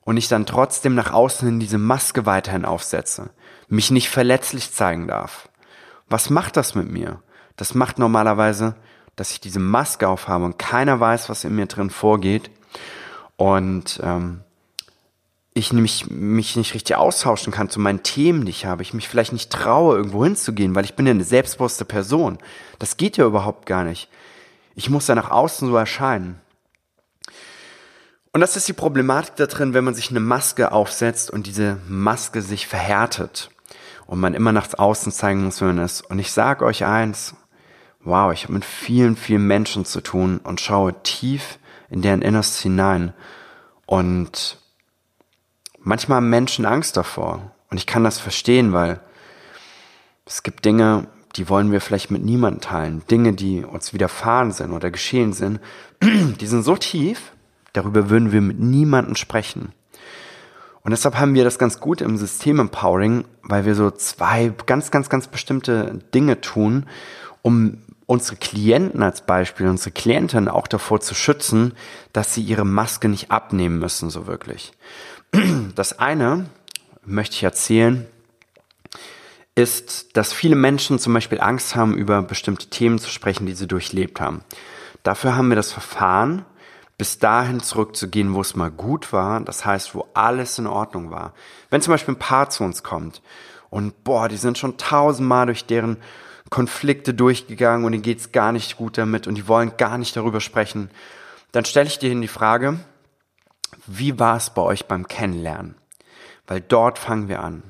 und 0.01 0.15
ich 0.15 0.27
dann 0.29 0.45
trotzdem 0.45 0.95
nach 0.95 1.11
außen 1.11 1.47
in 1.47 1.59
diese 1.59 1.77
Maske 1.77 2.25
weiterhin 2.25 2.65
aufsetze, 2.65 3.31
mich 3.67 3.91
nicht 3.91 4.09
verletzlich 4.09 4.71
zeigen 4.71 5.07
darf? 5.07 5.49
Was 6.07 6.29
macht 6.29 6.55
das 6.55 6.75
mit 6.75 6.89
mir? 6.89 7.21
Das 7.57 7.73
macht 7.73 7.97
normalerweise, 7.97 8.75
dass 9.15 9.31
ich 9.31 9.41
diese 9.41 9.59
Maske 9.59 10.07
aufhabe 10.07 10.45
und 10.45 10.59
keiner 10.59 10.99
weiß, 10.99 11.27
was 11.27 11.43
in 11.43 11.55
mir 11.55 11.65
drin 11.65 11.89
vorgeht 11.89 12.51
und 13.35 13.99
ähm, 14.03 14.41
ich 15.57 15.73
nämlich 15.73 16.09
mich 16.09 16.55
nicht 16.55 16.73
richtig 16.73 16.95
austauschen 16.95 17.51
kann 17.51 17.69
zu 17.69 17.79
meinen 17.79 18.03
Themen, 18.03 18.45
die 18.45 18.51
ich 18.51 18.65
habe. 18.65 18.81
Ich 18.81 18.93
mich 18.93 19.07
vielleicht 19.07 19.33
nicht 19.33 19.51
traue, 19.51 19.97
irgendwo 19.97 20.23
hinzugehen, 20.23 20.75
weil 20.75 20.85
ich 20.85 20.95
bin 20.95 21.05
ja 21.05 21.11
eine 21.11 21.23
selbstbewusste 21.23 21.85
Person. 21.85 22.37
Das 22.79 22.97
geht 22.97 23.17
ja 23.17 23.25
überhaupt 23.25 23.65
gar 23.65 23.83
nicht. 23.83 24.09
Ich 24.75 24.89
muss 24.89 25.07
ja 25.07 25.15
nach 25.15 25.31
außen 25.31 25.67
so 25.67 25.75
erscheinen. 25.75 26.39
Und 28.31 28.41
das 28.41 28.55
ist 28.55 28.67
die 28.67 28.73
Problematik 28.73 29.35
da 29.37 29.47
drin, 29.47 29.73
wenn 29.73 29.83
man 29.83 29.95
sich 29.95 30.11
eine 30.11 30.19
Maske 30.19 30.71
aufsetzt 30.71 31.31
und 31.31 31.47
diese 31.47 31.77
Maske 31.87 32.41
sich 32.41 32.67
verhärtet 32.67 33.49
und 34.05 34.19
man 34.19 34.33
immer 34.33 34.51
nach 34.51 34.67
außen 34.77 35.11
zeigen 35.11 35.45
muss, 35.45 35.59
wer 35.61 35.69
man 35.69 35.83
ist. 35.83 36.01
Und 36.01 36.19
ich 36.19 36.31
sage 36.31 36.63
euch 36.65 36.85
eins, 36.85 37.35
wow, 38.01 38.31
ich 38.31 38.43
habe 38.43 38.53
mit 38.53 38.65
vielen, 38.65 39.15
vielen 39.15 39.47
Menschen 39.47 39.85
zu 39.85 40.01
tun 40.01 40.39
und 40.43 40.61
schaue 40.61 41.01
tief 41.03 41.57
in 41.89 42.01
deren 42.01 42.21
Innerstes 42.21 42.61
hinein. 42.61 43.13
Und 43.85 44.59
manchmal 45.87 46.17
haben 46.17 46.29
Menschen 46.29 46.65
Angst 46.65 46.97
davor. 46.97 47.51
Und 47.69 47.77
ich 47.77 47.87
kann 47.87 48.03
das 48.03 48.19
verstehen, 48.19 48.73
weil 48.73 48.99
Es 50.29 50.43
gibt 50.43 50.65
Dinge, 50.65 51.07
die 51.37 51.47
wollen 51.47 51.71
wir 51.71 51.79
vielleicht 51.79 52.11
mit 52.11 52.21
niemandem 52.21 52.59
teilen. 52.59 53.01
Dinge, 53.09 53.31
die 53.31 53.63
uns 53.63 53.93
widerfahren 53.93 54.51
sind 54.51 54.73
oder 54.73 54.91
geschehen 54.91 55.31
sind, 55.31 55.61
die 56.03 56.47
sind 56.47 56.63
so 56.63 56.75
tief, 56.75 57.31
darüber 57.71 58.09
würden 58.09 58.33
wir 58.33 58.41
mit 58.41 58.59
niemandem 58.59 59.15
sprechen. 59.15 59.71
Und 60.81 60.91
deshalb 60.91 61.17
haben 61.17 61.33
wir 61.33 61.45
das 61.45 61.59
ganz 61.59 61.79
gut 61.79 62.01
im 62.01 62.17
System 62.17 62.59
Empowering, 62.59 63.23
weil 63.41 63.63
wir 63.63 63.73
so 63.73 63.89
zwei 63.89 64.51
ganz, 64.65 64.91
ganz, 64.91 65.09
ganz 65.09 65.29
bestimmte 65.29 65.99
Dinge 66.13 66.41
tun, 66.41 66.87
um 67.41 67.77
unsere 68.05 68.35
Klienten 68.35 69.01
als 69.01 69.21
Beispiel, 69.21 69.67
unsere 69.67 69.91
Klienten 69.91 70.49
auch 70.49 70.67
davor 70.67 70.99
zu 70.99 71.15
schützen, 71.15 71.73
dass 72.11 72.33
sie 72.33 72.41
ihre 72.41 72.65
Maske 72.65 73.07
nicht 73.07 73.31
abnehmen 73.31 73.79
müssen, 73.79 74.09
so 74.09 74.27
wirklich. 74.27 74.73
Das 75.75 75.99
eine 75.99 76.49
möchte 77.05 77.35
ich 77.35 77.43
erzählen, 77.43 78.07
ist, 79.53 80.17
dass 80.17 80.33
viele 80.33 80.55
Menschen 80.55 80.97
zum 80.97 81.13
Beispiel 81.13 81.39
Angst 81.39 81.75
haben, 81.75 81.95
über 81.95 82.21
bestimmte 82.23 82.67
Themen 82.67 82.97
zu 82.97 83.09
sprechen, 83.09 83.45
die 83.45 83.53
sie 83.53 83.67
durchlebt 83.67 84.19
haben. 84.19 84.41
Dafür 85.03 85.35
haben 85.35 85.49
wir 85.49 85.55
das 85.55 85.71
Verfahren, 85.71 86.45
bis 86.97 87.19
dahin 87.19 87.59
zurückzugehen, 87.59 88.33
wo 88.33 88.41
es 88.41 88.55
mal 88.55 88.71
gut 88.71 89.13
war, 89.13 89.39
das 89.41 89.65
heißt, 89.65 89.93
wo 89.93 90.07
alles 90.15 90.57
in 90.57 90.65
Ordnung 90.65 91.11
war. 91.11 91.33
Wenn 91.69 91.81
zum 91.81 91.93
Beispiel 91.93 92.15
ein 92.15 92.19
Paar 92.19 92.49
zu 92.49 92.63
uns 92.63 92.81
kommt 92.81 93.21
und 93.69 94.03
boah, 94.03 94.27
die 94.29 94.37
sind 94.37 94.57
schon 94.57 94.77
tausendmal 94.77 95.45
durch 95.45 95.65
deren 95.65 95.97
Konflikte 96.49 97.13
durchgegangen 97.13 97.85
und 97.85 97.93
ihnen 97.93 98.01
geht's 98.01 98.31
gar 98.31 98.51
nicht 98.51 98.77
gut 98.77 98.97
damit 98.97 99.27
und 99.27 99.35
die 99.35 99.47
wollen 99.47 99.77
gar 99.77 99.99
nicht 99.99 100.15
darüber 100.15 100.41
sprechen, 100.41 100.89
dann 101.51 101.65
stelle 101.65 101.87
ich 101.87 101.99
dir 101.99 102.09
hin 102.09 102.21
die 102.21 102.27
Frage, 102.27 102.79
wie 103.85 104.19
war 104.19 104.37
es 104.37 104.49
bei 104.49 104.61
euch 104.61 104.85
beim 104.85 105.07
Kennenlernen? 105.07 105.75
Weil 106.45 106.61
dort 106.61 106.99
fangen 106.99 107.27
wir 107.27 107.41
an. 107.41 107.63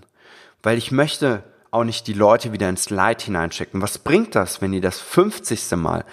Weil 0.63 0.77
ich 0.77 0.91
möchte 0.91 1.43
auch 1.71 1.83
nicht 1.83 2.07
die 2.07 2.13
Leute 2.13 2.53
wieder 2.53 2.69
ins 2.69 2.89
Leid 2.89 3.21
hineinschicken. 3.21 3.81
Was 3.81 3.97
bringt 3.97 4.35
das, 4.35 4.61
wenn 4.61 4.71
die 4.71 4.81
das 4.81 4.99
50. 4.99 5.71
Mal 5.75 6.05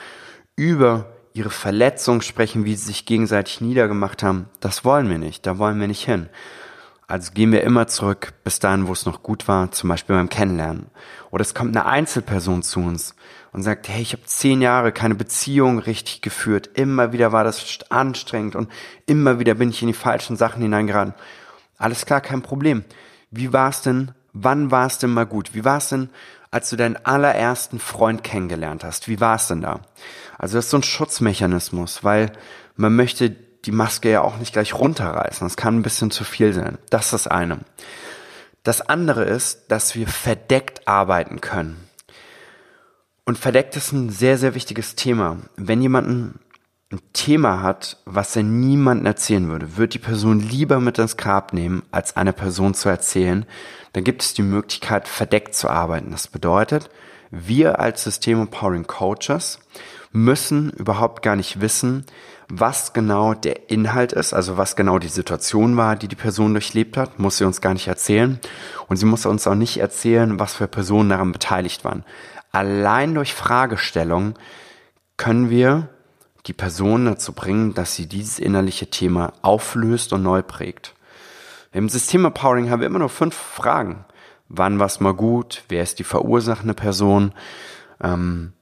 über 0.57 1.13
ihre 1.33 1.51
Verletzung 1.51 2.21
sprechen, 2.23 2.65
wie 2.65 2.75
sie 2.75 2.87
sich 2.87 3.07
gegenseitig 3.07 3.61
niedergemacht 3.61 4.23
haben? 4.23 4.49
Das 4.61 4.85
wollen 4.85 5.09
wir 5.09 5.19
nicht. 5.19 5.47
Da 5.47 5.59
wollen 5.59 5.81
wir 5.81 5.89
nicht 5.89 6.05
hin. 6.05 6.29
Also 7.15 7.31
gehen 7.33 7.53
wir 7.53 7.63
immer 7.63 7.87
zurück 7.87 8.33
bis 8.43 8.59
dahin, 8.59 8.89
wo 8.89 8.93
es 8.93 9.07
noch 9.07 9.23
gut 9.23 9.47
war, 9.47 9.71
zum 9.71 9.89
Beispiel 9.89 10.17
beim 10.17 10.29
Kennenlernen. 10.29 10.87
Oder 11.31 11.43
es 11.43 11.55
kommt 11.55 11.77
eine 11.77 11.87
Einzelperson 11.87 12.65
zu 12.65 12.81
uns 12.81 13.15
und 13.53 13.63
sagt, 13.63 13.89
hey, 13.89 14.03
ich 14.03 14.15
habe 14.15 14.25
zehn 14.25 14.61
Jahre 14.61 14.91
keine 14.91 15.15
Beziehung 15.15 15.79
richtig 15.79 16.23
geführt. 16.23 16.71
Immer 16.75 17.13
wieder 17.13 17.31
war 17.31 17.45
das 17.45 17.79
anstrengend 17.89 18.57
und 18.57 18.69
immer 19.07 19.39
wieder 19.39 19.55
bin 19.55 19.71
ich 19.71 19.81
in 19.81 19.87
die 19.87 19.95
falschen 19.95 20.35
Sachen 20.37 20.61
hineingeraten. 20.61 21.15
Alles 21.79 22.05
klar, 22.05 22.21
kein 22.21 22.43
Problem. 22.43 22.83
Wie 23.31 23.53
war 23.53 23.69
es 23.69 23.83
denn? 23.83 24.11
Wann 24.33 24.73
war 24.73 24.89
es 24.89 24.99
denn 24.99 25.11
mal 25.11 25.25
gut? 25.25 25.55
Wie 25.55 25.65
war 25.65 25.77
es 25.79 25.91
denn, 25.91 26.11
als 26.51 26.71
du 26.71 26.75
deinen 26.75 26.97
allerersten 26.97 27.79
Freund 27.79 28.25
kennengelernt 28.25 28.83
hast? 28.83 29.07
Wie 29.07 29.21
war 29.21 29.37
es 29.37 29.47
denn 29.47 29.61
da? 29.61 29.79
Also 30.37 30.59
das 30.59 30.65
ist 30.65 30.73
so 30.73 30.79
ein 30.79 30.83
Schutzmechanismus, 30.83 32.03
weil 32.03 32.33
man 32.75 32.97
möchte 32.97 33.37
die 33.65 33.73
Maske 33.73 34.11
ja 34.11 34.21
auch 34.21 34.39
nicht 34.39 34.53
gleich 34.53 34.75
runterreißen. 34.75 35.47
Das 35.47 35.57
kann 35.57 35.79
ein 35.79 35.83
bisschen 35.83 36.11
zu 36.11 36.25
viel 36.25 36.53
sein. 36.53 36.79
Das 36.91 37.07
ist 37.07 37.13
das 37.13 37.27
eine. 37.27 37.61
Das 38.63 38.81
andere 38.81 39.25
ist, 39.25 39.71
dass 39.71 39.95
wir 39.95 40.07
verdeckt 40.07 40.87
arbeiten 40.89 41.41
können. 41.41 41.89
Und 43.25 43.39
verdeckt 43.39 43.77
ist 43.77 43.93
ein 43.93 44.11
sehr, 44.11 44.39
sehr 44.39 44.55
wichtiges 44.55 44.97
Thema. 44.97 45.39
Wenn 45.57 45.83
jemand 45.83 46.09
ein, 46.09 46.41
Thema 47.13 47.61
hat, 47.61 47.97
was 48.05 48.37
er 48.37 48.45
niemandem 48.45 49.07
erzählen 49.07 49.49
würde, 49.49 49.77
wird 49.77 49.95
die 49.95 49.99
Person 49.99 50.39
lieber 50.39 50.79
mit 50.79 50.99
ins 50.99 51.17
Grab 51.17 51.53
nehmen, 51.53 51.83
als 51.91 52.17
einer 52.17 52.33
Person 52.33 52.75
zu 52.75 52.89
erzählen. 52.89 53.47
Dann 53.95 54.05
gibt 54.05 54.23
es 54.23 54.35
die 54.35 54.43
Möglichkeit, 54.43 55.09
verdeckt 55.09 55.57
zu 55.57 55.69
arbeiten. 55.69 56.13
Das 56.13 56.29
bedeutet, 56.29 56.91
wir 57.33 57.81
als 57.81 58.05
System 58.05 58.43
Empowering 58.43 58.87
Coaches 58.87 59.59
müssen 60.13 60.71
überhaupt 60.71 61.23
gar 61.23 61.35
nicht 61.35 61.61
wissen, 61.61 62.07
was 62.49 62.93
genau 62.93 63.35
der 63.35 63.71
Inhalt 63.71 64.13
ist, 64.13 64.33
also 64.33 64.57
was 64.57 64.77
genau 64.77 64.99
die 64.99 65.09
Situation 65.09 65.77
war, 65.77 65.97
die 65.97 66.09
die 66.09 66.17
Person 66.17 66.53
durchlebt 66.53 66.97
hat, 66.97 67.19
muss 67.19 67.39
sie 67.39 67.45
uns 67.45 67.61
gar 67.61 67.73
nicht 67.73 67.89
erzählen. 67.89 68.39
Und 68.89 68.97
sie 68.97 69.07
muss 69.07 69.27
uns 69.27 69.47
auch 69.47 69.55
nicht 69.55 69.79
erzählen, 69.79 70.39
was 70.39 70.55
für 70.55 70.69
Personen 70.69 71.09
daran 71.09 71.33
beteiligt 71.33 71.85
waren. 71.85 72.05
Allein 72.53 73.15
durch 73.15 73.35
Fragestellung 73.35 74.35
können 75.17 75.51
wir 75.51 75.89
die 76.47 76.53
Person 76.53 77.07
dazu 77.07 77.33
bringen, 77.33 77.75
dass 77.75 77.95
sie 77.95 78.07
dieses 78.07 78.39
innerliche 78.39 78.89
Thema 78.91 79.33
auflöst 79.43 80.13
und 80.13 80.23
neu 80.23 80.43
prägt. 80.43 80.95
Im 81.73 81.89
System 81.89 82.25
Empowering 82.25 82.71
haben 82.71 82.81
wir 82.81 82.87
immer 82.87 82.99
nur 82.99 83.09
fünf 83.09 83.35
Fragen. 83.35 84.05
Wann 84.49 84.79
war 84.79 84.87
es 84.87 85.01
mal 85.01 85.15
gut? 85.15 85.65
Wer 85.69 85.83
ist 85.83 85.99
die 85.99 86.05
verursachende 86.05 86.75
Person? 86.75 87.33
Ähm, 88.03 88.53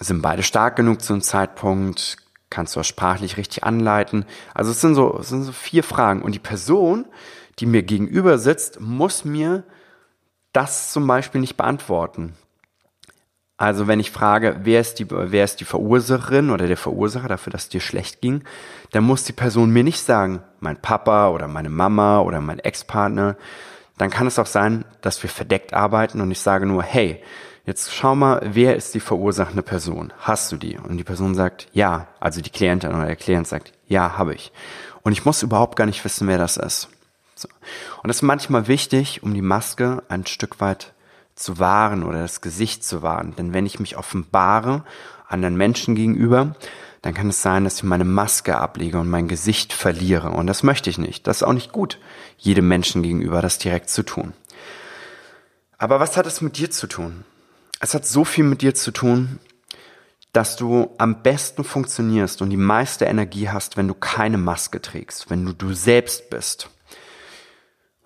sind 0.00 0.22
beide 0.22 0.42
stark 0.42 0.76
genug 0.76 1.02
zu 1.02 1.12
einem 1.12 1.22
Zeitpunkt? 1.22 2.16
Kannst 2.50 2.74
du 2.74 2.80
das 2.80 2.86
sprachlich 2.86 3.36
richtig 3.36 3.64
anleiten? 3.64 4.24
Also 4.54 4.70
es 4.70 4.80
sind 4.80 4.94
so, 4.94 5.18
es 5.18 5.28
sind 5.28 5.42
so 5.42 5.52
vier 5.52 5.84
Fragen. 5.84 6.22
Und 6.22 6.34
die 6.34 6.38
Person, 6.38 7.04
die 7.58 7.66
mir 7.66 7.82
gegenüber 7.82 8.38
sitzt, 8.38 8.80
muss 8.80 9.24
mir 9.24 9.64
das 10.52 10.92
zum 10.92 11.06
Beispiel 11.06 11.40
nicht 11.40 11.56
beantworten. 11.56 12.34
Also 13.58 13.88
wenn 13.88 13.98
ich 13.98 14.12
frage, 14.12 14.60
wer 14.62 14.80
ist 14.80 15.00
die, 15.00 15.10
wer 15.10 15.44
ist 15.44 15.56
die 15.60 15.64
Verursacherin 15.64 16.50
oder 16.50 16.68
der 16.68 16.76
Verursacher 16.76 17.26
dafür, 17.26 17.50
dass 17.50 17.64
es 17.64 17.68
dir 17.68 17.80
schlecht 17.80 18.20
ging, 18.20 18.44
dann 18.92 19.02
muss 19.02 19.24
die 19.24 19.32
Person 19.32 19.70
mir 19.70 19.82
nicht 19.82 20.00
sagen, 20.00 20.42
mein 20.60 20.80
Papa 20.80 21.30
oder 21.30 21.48
meine 21.48 21.68
Mama 21.68 22.20
oder 22.20 22.40
mein 22.40 22.60
Ex-Partner. 22.60 23.36
Dann 23.98 24.10
kann 24.10 24.28
es 24.28 24.38
auch 24.38 24.46
sein, 24.46 24.84
dass 25.00 25.20
wir 25.24 25.28
verdeckt 25.28 25.74
arbeiten 25.74 26.20
und 26.20 26.30
ich 26.30 26.38
sage 26.38 26.66
nur, 26.66 26.84
hey, 26.84 27.20
Jetzt 27.68 27.94
schau 27.94 28.14
mal, 28.14 28.40
wer 28.42 28.76
ist 28.76 28.94
die 28.94 29.00
verursachende 29.00 29.62
Person? 29.62 30.10
Hast 30.20 30.50
du 30.50 30.56
die? 30.56 30.78
Und 30.78 30.96
die 30.96 31.04
Person 31.04 31.34
sagt, 31.34 31.68
ja. 31.74 32.06
Also 32.18 32.40
die 32.40 32.48
Klientin 32.48 32.94
oder 32.94 33.04
der 33.04 33.14
Klient 33.14 33.46
sagt, 33.46 33.74
ja, 33.86 34.16
habe 34.16 34.34
ich. 34.34 34.52
Und 35.02 35.12
ich 35.12 35.26
muss 35.26 35.42
überhaupt 35.42 35.76
gar 35.76 35.84
nicht 35.84 36.02
wissen, 36.02 36.26
wer 36.28 36.38
das 36.38 36.56
ist. 36.56 36.88
So. 37.34 37.46
Und 38.02 38.08
das 38.08 38.16
ist 38.16 38.22
manchmal 38.22 38.68
wichtig, 38.68 39.22
um 39.22 39.34
die 39.34 39.42
Maske 39.42 40.02
ein 40.08 40.24
Stück 40.24 40.62
weit 40.62 40.94
zu 41.34 41.58
wahren 41.58 42.04
oder 42.04 42.22
das 42.22 42.40
Gesicht 42.40 42.84
zu 42.84 43.02
wahren. 43.02 43.34
Denn 43.36 43.52
wenn 43.52 43.66
ich 43.66 43.80
mich 43.80 43.98
offenbare 43.98 44.82
anderen 45.28 45.58
Menschen 45.58 45.94
gegenüber, 45.94 46.56
dann 47.02 47.12
kann 47.12 47.28
es 47.28 47.42
sein, 47.42 47.64
dass 47.64 47.76
ich 47.76 47.82
meine 47.82 48.06
Maske 48.06 48.56
ablege 48.56 48.98
und 48.98 49.10
mein 49.10 49.28
Gesicht 49.28 49.74
verliere. 49.74 50.30
Und 50.30 50.46
das 50.46 50.62
möchte 50.62 50.88
ich 50.88 50.96
nicht. 50.96 51.26
Das 51.26 51.42
ist 51.42 51.42
auch 51.42 51.52
nicht 51.52 51.72
gut, 51.72 51.98
jedem 52.38 52.66
Menschen 52.66 53.02
gegenüber 53.02 53.42
das 53.42 53.58
direkt 53.58 53.90
zu 53.90 54.04
tun. 54.04 54.32
Aber 55.76 56.00
was 56.00 56.16
hat 56.16 56.26
es 56.26 56.40
mit 56.40 56.56
dir 56.56 56.70
zu 56.70 56.86
tun? 56.86 57.26
Es 57.80 57.94
hat 57.94 58.06
so 58.06 58.24
viel 58.24 58.44
mit 58.44 58.62
dir 58.62 58.74
zu 58.74 58.90
tun, 58.90 59.38
dass 60.32 60.56
du 60.56 60.94
am 60.98 61.22
besten 61.22 61.64
funktionierst 61.64 62.42
und 62.42 62.50
die 62.50 62.56
meiste 62.56 63.06
Energie 63.06 63.48
hast, 63.48 63.76
wenn 63.76 63.88
du 63.88 63.94
keine 63.94 64.38
Maske 64.38 64.80
trägst, 64.80 65.30
wenn 65.30 65.44
du 65.44 65.52
du 65.52 65.72
selbst 65.72 66.30
bist. 66.30 66.70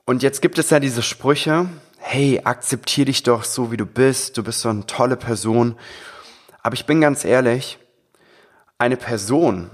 Und 0.04 0.22
jetzt 0.22 0.42
gibt 0.42 0.58
es 0.58 0.70
ja 0.70 0.80
diese 0.80 1.02
Sprüche, 1.02 1.68
hey, 1.98 2.40
akzeptier 2.44 3.04
dich 3.04 3.22
doch 3.22 3.44
so, 3.44 3.70
wie 3.70 3.76
du 3.76 3.86
bist, 3.86 4.36
du 4.36 4.42
bist 4.42 4.60
so 4.60 4.68
eine 4.68 4.86
tolle 4.86 5.16
Person. 5.16 5.76
Aber 6.62 6.74
ich 6.74 6.86
bin 6.86 7.00
ganz 7.00 7.24
ehrlich, 7.24 7.78
eine 8.78 8.96
Person, 8.96 9.70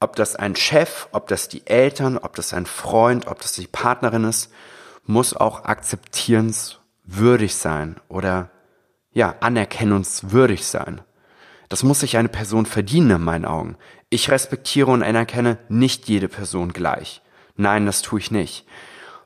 ob 0.00 0.16
das 0.16 0.34
ein 0.36 0.56
Chef, 0.56 1.08
ob 1.12 1.28
das 1.28 1.48
die 1.48 1.66
Eltern, 1.66 2.18
ob 2.18 2.34
das 2.36 2.54
ein 2.54 2.66
Freund, 2.66 3.26
ob 3.26 3.40
das 3.40 3.52
die 3.52 3.66
Partnerin 3.66 4.24
ist, 4.24 4.50
muss 5.04 5.34
auch 5.34 5.64
akzeptierenswürdig 5.64 7.54
sein 7.54 7.96
oder 8.08 8.50
ja, 9.12 9.36
anerkennungswürdig 9.40 10.66
sein. 10.66 11.00
Das 11.68 11.82
muss 11.82 12.00
sich 12.00 12.16
eine 12.16 12.28
Person 12.28 12.66
verdienen 12.66 13.10
in 13.10 13.22
meinen 13.22 13.44
Augen. 13.44 13.76
Ich 14.08 14.30
respektiere 14.30 14.90
und 14.90 15.02
anerkenne 15.02 15.58
nicht 15.68 16.08
jede 16.08 16.28
Person 16.28 16.72
gleich. 16.72 17.22
Nein, 17.56 17.86
das 17.86 18.02
tue 18.02 18.18
ich 18.18 18.30
nicht. 18.30 18.66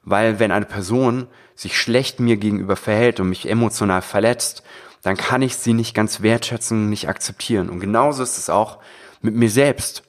Weil 0.02 0.38
wenn 0.38 0.52
eine 0.52 0.66
Person 0.66 1.26
sich 1.54 1.78
schlecht 1.78 2.20
mir 2.20 2.36
gegenüber 2.36 2.76
verhält 2.76 3.20
und 3.20 3.30
mich 3.30 3.48
emotional 3.48 4.02
verletzt, 4.02 4.62
dann 5.02 5.16
kann 5.16 5.42
ich 5.42 5.56
sie 5.56 5.72
nicht 5.72 5.94
ganz 5.94 6.20
wertschätzen, 6.20 6.90
nicht 6.90 7.08
akzeptieren. 7.08 7.70
Und 7.70 7.80
genauso 7.80 8.22
ist 8.22 8.38
es 8.38 8.50
auch 8.50 8.78
mit 9.22 9.34
mir 9.34 9.50
selbst. 9.50 10.02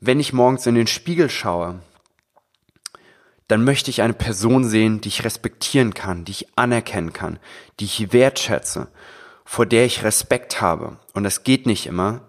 Wenn 0.00 0.20
ich 0.20 0.32
morgens 0.32 0.66
in 0.66 0.74
den 0.74 0.86
Spiegel 0.86 1.30
schaue 1.30 1.80
dann 3.48 3.62
möchte 3.62 3.90
ich 3.90 4.02
eine 4.02 4.12
Person 4.12 4.64
sehen, 4.64 5.00
die 5.00 5.08
ich 5.08 5.24
respektieren 5.24 5.94
kann, 5.94 6.24
die 6.24 6.32
ich 6.32 6.58
anerkennen 6.58 7.12
kann, 7.12 7.38
die 7.78 7.84
ich 7.84 8.12
wertschätze, 8.12 8.88
vor 9.44 9.66
der 9.66 9.84
ich 9.84 10.02
Respekt 10.02 10.60
habe. 10.60 10.98
Und 11.14 11.24
das 11.24 11.44
geht 11.44 11.66
nicht 11.66 11.86
immer. 11.86 12.22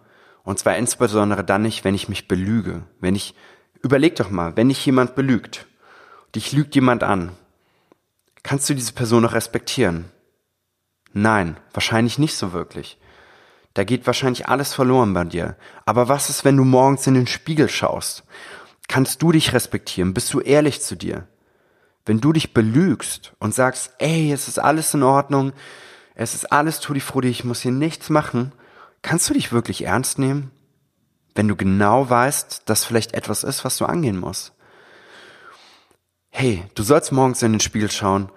Und 0.43 0.59
zwar 0.59 0.77
insbesondere 0.77 1.43
dann 1.43 1.63
nicht, 1.63 1.83
wenn 1.83 1.95
ich 1.95 2.07
mich 2.07 2.27
belüge. 2.27 2.83
Wenn 2.99 3.15
ich, 3.15 3.33
überleg 3.81 4.15
doch 4.15 4.29
mal, 4.29 4.55
wenn 4.55 4.69
dich 4.69 4.85
jemand 4.85 5.15
belügt, 5.15 5.65
dich 6.35 6.51
lügt 6.51 6.75
jemand 6.75 7.03
an, 7.03 7.31
kannst 8.43 8.69
du 8.69 8.75
diese 8.75 8.93
Person 8.93 9.23
noch 9.23 9.33
respektieren? 9.33 10.05
Nein, 11.13 11.57
wahrscheinlich 11.73 12.19
nicht 12.19 12.35
so 12.35 12.53
wirklich. 12.53 12.99
Da 13.73 13.83
geht 13.83 14.05
wahrscheinlich 14.05 14.47
alles 14.47 14.73
verloren 14.73 15.13
bei 15.13 15.23
dir. 15.23 15.55
Aber 15.85 16.09
was 16.09 16.29
ist, 16.29 16.45
wenn 16.45 16.57
du 16.57 16.63
morgens 16.63 17.07
in 17.07 17.15
den 17.15 17.27
Spiegel 17.27 17.69
schaust 17.69 18.23
Kannst 18.87 19.21
du 19.21 19.31
dich 19.31 19.53
respektieren? 19.53 20.13
Bist 20.13 20.33
du 20.33 20.39
ehrlich 20.39 20.81
zu 20.81 20.95
dir? 20.95 21.27
Wenn 22.05 22.21
du 22.21 22.31
dich 22.31 22.53
belügst 22.53 23.33
und 23.39 23.53
sagst, 23.53 23.91
ey, 23.99 24.31
es 24.31 24.47
ist 24.47 24.59
alles 24.59 24.93
in 24.93 25.03
Ordnung, 25.03 25.51
es 26.15 26.33
ist 26.33 26.51
alles 26.51 26.79
Tutti 26.79 27.01
ich 27.27 27.43
muss 27.43 27.61
hier 27.61 27.71
nichts 27.71 28.09
machen, 28.09 28.53
kannst 29.01 29.29
du 29.29 29.33
dich 29.33 29.51
wirklich 29.51 29.83
ernst 29.83 30.17
nehmen? 30.17 30.51
Wenn 31.35 31.49
du 31.49 31.55
genau 31.55 32.09
weißt, 32.09 32.63
dass 32.65 32.85
vielleicht 32.85 33.13
etwas 33.13 33.43
ist, 33.43 33.65
was 33.65 33.77
du 33.77 33.85
angehen 33.85 34.17
musst. 34.17 34.53
Hey, 36.29 36.63
du 36.75 36.81
sollst 36.81 37.11
morgens 37.11 37.43
in 37.43 37.51
den 37.51 37.59
Spiegel 37.59 37.91
schauen 37.91 38.31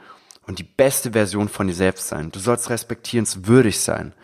und 0.47 0.59
die 0.59 0.64
beste 0.64 1.12
Version 1.12 1.49
von 1.49 1.69
dir 1.69 1.75
selbst 1.75 2.09
sein. 2.09 2.33
Du 2.33 2.40
sollst 2.40 2.71
respektierenswürdig 2.71 3.80
sein. 3.80 4.14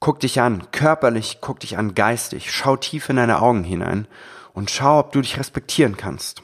Guck 0.00 0.20
dich 0.20 0.40
an, 0.40 0.70
körperlich, 0.72 1.38
guck 1.40 1.60
dich 1.60 1.76
an, 1.76 1.94
geistig. 1.94 2.50
Schau 2.50 2.76
tief 2.76 3.10
in 3.10 3.16
deine 3.16 3.42
Augen 3.42 3.62
hinein 3.62 4.08
und 4.52 4.70
schau, 4.70 4.98
ob 4.98 5.12
du 5.12 5.20
dich 5.20 5.38
respektieren 5.38 5.96
kannst. 5.96 6.42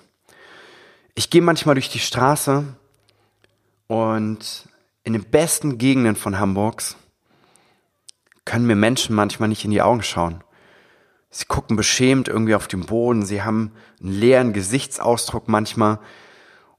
Ich 1.15 1.31
gehe 1.31 1.43
manchmal 1.43 1.75
durch 1.75 1.89
die 1.89 1.99
Straße 1.99 2.65
und 3.87 4.69
in 5.05 5.13
den 5.13 5.25
besten 5.25 5.79
Gegenden 5.79 6.17
von 6.17 6.39
Hamburgs 6.39 6.97
können 8.45 8.67
mir 8.67 8.77
Menschen 8.77 9.15
manchmal 9.15 9.49
nicht 9.49 9.65
in 9.65 9.71
die 9.71 9.83
Augen 9.83 10.03
schauen. 10.03 10.43
Sie 11.31 11.45
gucken 11.45 11.77
beschämt 11.77 12.29
irgendwie 12.29 12.55
auf 12.55 12.69
den 12.69 12.87
Boden, 12.87 13.25
sie 13.25 13.43
haben 13.43 13.73
einen 14.01 14.13
leeren 14.13 14.53
Gesichtsausdruck 14.53 15.49
manchmal 15.49 15.99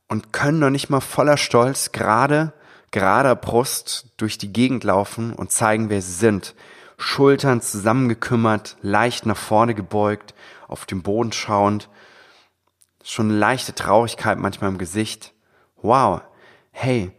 und 0.07 0.33
können 0.33 0.59
noch 0.59 0.69
nicht 0.69 0.89
mal 0.89 1.01
voller 1.01 1.37
Stolz 1.37 1.91
gerade, 1.91 2.53
gerader 2.91 3.35
Brust 3.35 4.07
durch 4.17 4.37
die 4.37 4.51
Gegend 4.53 4.83
laufen 4.83 5.33
und 5.33 5.51
zeigen, 5.51 5.89
wer 5.89 6.01
sie 6.01 6.13
sind. 6.13 6.55
Schultern 6.97 7.61
zusammengekümmert, 7.61 8.77
leicht 8.81 9.25
nach 9.25 9.37
vorne 9.37 9.75
gebeugt, 9.75 10.33
auf 10.67 10.85
den 10.85 11.01
Boden 11.01 11.31
schauend. 11.31 11.89
Schon 13.03 13.29
eine 13.29 13.39
leichte 13.39 13.73
Traurigkeit 13.73 14.37
manchmal 14.37 14.69
im 14.69 14.77
Gesicht. 14.77 15.33
Wow, 15.81 16.21
hey, 16.71 17.11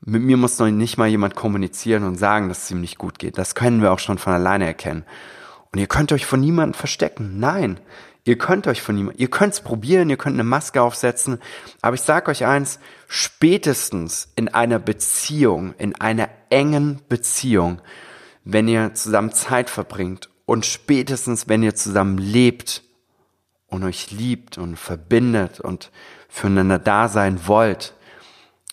mit 0.00 0.22
mir 0.22 0.36
muss 0.36 0.58
noch 0.58 0.68
nicht 0.68 0.98
mal 0.98 1.08
jemand 1.08 1.34
kommunizieren 1.34 2.04
und 2.04 2.16
sagen, 2.16 2.48
dass 2.48 2.64
es 2.64 2.70
ihm 2.70 2.80
nicht 2.80 2.98
gut 2.98 3.18
geht. 3.18 3.38
Das 3.38 3.54
können 3.54 3.82
wir 3.82 3.92
auch 3.92 3.98
schon 3.98 4.18
von 4.18 4.32
alleine 4.32 4.66
erkennen. 4.66 5.04
Und 5.72 5.80
ihr 5.80 5.88
könnt 5.88 6.12
euch 6.12 6.26
von 6.26 6.40
niemandem 6.40 6.74
verstecken. 6.74 7.40
Nein, 7.40 7.80
ihr 8.24 8.38
könnt 8.38 8.68
euch 8.68 8.82
von 8.82 8.94
niemandem, 8.94 9.20
ihr 9.20 9.30
könnt 9.30 9.54
es 9.54 9.60
probieren, 9.62 10.08
ihr 10.10 10.16
könnt 10.16 10.36
eine 10.36 10.44
Maske 10.44 10.80
aufsetzen. 10.80 11.40
Aber 11.82 11.94
ich 11.94 12.02
sage 12.02 12.30
euch 12.30 12.46
eins, 12.46 12.78
spätestens 13.08 14.32
in 14.36 14.48
einer 14.48 14.78
Beziehung, 14.78 15.74
in 15.76 16.00
einer 16.00 16.28
engen 16.50 17.00
Beziehung, 17.08 17.82
wenn 18.44 18.68
ihr 18.68 18.94
zusammen 18.94 19.32
Zeit 19.32 19.70
verbringt 19.70 20.30
und 20.46 20.64
spätestens, 20.64 21.48
wenn 21.48 21.62
ihr 21.62 21.74
zusammen 21.74 22.18
lebt 22.18 22.82
und 23.66 23.84
euch 23.84 24.12
liebt 24.12 24.58
und 24.58 24.76
verbindet 24.76 25.60
und 25.60 25.90
füreinander 26.28 26.78
da 26.78 27.08
sein 27.08 27.46
wollt, 27.46 27.94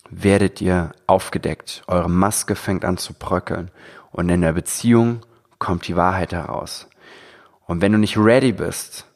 werdet 0.08 0.60
ihr 0.60 0.92
aufgedeckt. 1.06 1.82
Eure 1.88 2.08
Maske 2.08 2.54
fängt 2.54 2.84
an 2.84 2.96
zu 2.96 3.12
bröckeln. 3.12 3.70
Und 4.12 4.28
in 4.28 4.42
der 4.42 4.52
Beziehung 4.52 5.26
kommt 5.58 5.88
die 5.88 5.96
Wahrheit 5.96 6.32
heraus. 6.32 6.88
Und 7.66 7.80
wenn 7.80 7.92
du 7.92 7.98
nicht 7.98 8.16
ready 8.16 8.52
bist, 8.52 9.06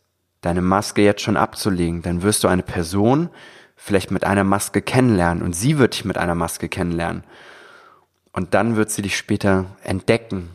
deine 0.40 0.62
Maske 0.62 1.02
jetzt 1.02 1.22
schon 1.22 1.36
abzulegen, 1.36 2.02
dann 2.02 2.22
wirst 2.22 2.42
du 2.42 2.48
eine 2.48 2.62
Person 2.62 3.30
vielleicht 3.76 4.10
mit 4.10 4.24
einer 4.24 4.44
Maske 4.44 4.82
kennenlernen 4.82 5.42
und 5.42 5.52
sie 5.52 5.78
wird 5.78 5.94
dich 5.94 6.04
mit 6.04 6.18
einer 6.18 6.34
Maske 6.34 6.68
kennenlernen. 6.68 7.22
Und 8.32 8.54
dann 8.54 8.74
wird 8.74 8.90
sie 8.90 9.02
dich 9.02 9.16
später 9.16 9.66
entdecken. 9.84 10.50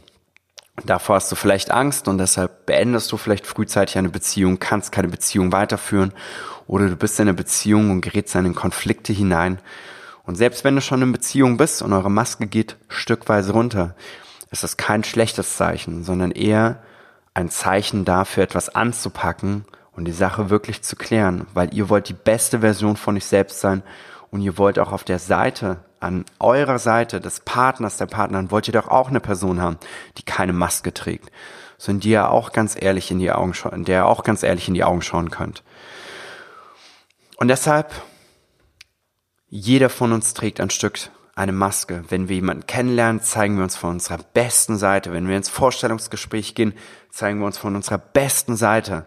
Davor 0.85 1.17
hast 1.17 1.31
du 1.31 1.35
vielleicht 1.35 1.69
Angst 1.69 2.07
und 2.07 2.17
deshalb 2.17 2.65
beendest 2.65 3.11
du 3.11 3.17
vielleicht 3.17 3.45
frühzeitig 3.45 3.97
eine 3.97 4.09
Beziehung, 4.09 4.57
kannst 4.57 4.91
keine 4.91 5.07
Beziehung 5.07 5.51
weiterführen 5.51 6.13
oder 6.65 6.89
du 6.89 6.95
bist 6.95 7.19
in 7.19 7.27
einer 7.27 7.37
Beziehung 7.37 7.91
und 7.91 8.01
gerätst 8.01 8.33
in 8.35 8.55
Konflikte 8.55 9.13
hinein. 9.13 9.59
Und 10.25 10.35
selbst 10.35 10.63
wenn 10.63 10.75
du 10.75 10.81
schon 10.81 11.01
in 11.03 11.11
Beziehung 11.11 11.57
bist 11.57 11.83
und 11.83 11.93
eure 11.93 12.09
Maske 12.09 12.47
geht 12.47 12.77
stückweise 12.87 13.53
runter, 13.53 13.95
ist 14.49 14.63
das 14.63 14.77
kein 14.77 15.03
schlechtes 15.03 15.57
Zeichen, 15.57 16.03
sondern 16.03 16.31
eher 16.31 16.81
ein 17.35 17.49
Zeichen 17.49 18.03
dafür, 18.03 18.43
etwas 18.43 18.69
anzupacken 18.73 19.65
und 19.91 20.05
die 20.05 20.11
Sache 20.11 20.49
wirklich 20.49 20.81
zu 20.81 20.95
klären, 20.95 21.45
weil 21.53 21.73
ihr 21.73 21.89
wollt 21.89 22.09
die 22.09 22.13
beste 22.13 22.59
Version 22.59 22.97
von 22.97 23.15
euch 23.15 23.25
selbst 23.25 23.59
sein 23.59 23.83
und 24.31 24.41
ihr 24.41 24.57
wollt 24.57 24.79
auch 24.79 24.91
auf 24.91 25.03
der 25.03 25.19
Seite, 25.19 25.79
an 26.03 26.25
eurer 26.39 26.79
Seite 26.79 27.21
des 27.21 27.39
Partners, 27.39 27.97
der 27.97 28.05
Partnerin, 28.05 28.51
wollt 28.51 28.67
ihr 28.67 28.73
doch 28.73 28.87
auch 28.87 29.09
eine 29.09 29.19
Person 29.19 29.61
haben, 29.61 29.77
die 30.17 30.23
keine 30.23 30.53
Maske 30.53 30.93
trägt, 30.93 31.31
sondern 31.77 32.01
die 32.01 32.09
ihr 32.09 32.29
auch 32.29 32.51
ganz 32.51 32.75
ehrlich 32.79 33.09
in 33.09 33.19
die 33.19 33.31
Augen 33.31 33.53
schauen, 33.53 33.85
der 33.85 34.01
ihr 34.01 34.05
auch 34.05 34.23
ganz 34.23 34.43
ehrlich 34.43 34.67
in 34.67 34.73
die 34.73 34.83
Augen 34.83 35.01
schauen 35.01 35.31
könnt. 35.31 35.63
Und 37.37 37.47
deshalb 37.47 37.93
jeder 39.49 39.89
von 39.89 40.11
uns 40.11 40.33
trägt 40.33 40.59
ein 40.59 40.71
Stück 40.71 40.97
eine 41.35 41.51
Maske. 41.51 42.03
Wenn 42.09 42.27
wir 42.27 42.35
jemanden 42.35 42.67
kennenlernen, 42.67 43.21
zeigen 43.21 43.57
wir 43.57 43.63
uns 43.63 43.75
von 43.75 43.91
unserer 43.91 44.17
besten 44.17 44.77
Seite. 44.77 45.13
Wenn 45.13 45.27
wir 45.27 45.37
ins 45.37 45.49
Vorstellungsgespräch 45.49 46.55
gehen, 46.55 46.73
zeigen 47.11 47.39
wir 47.39 47.45
uns 47.45 47.57
von 47.57 47.75
unserer 47.75 47.97
besten 47.97 48.55
Seite. 48.55 49.05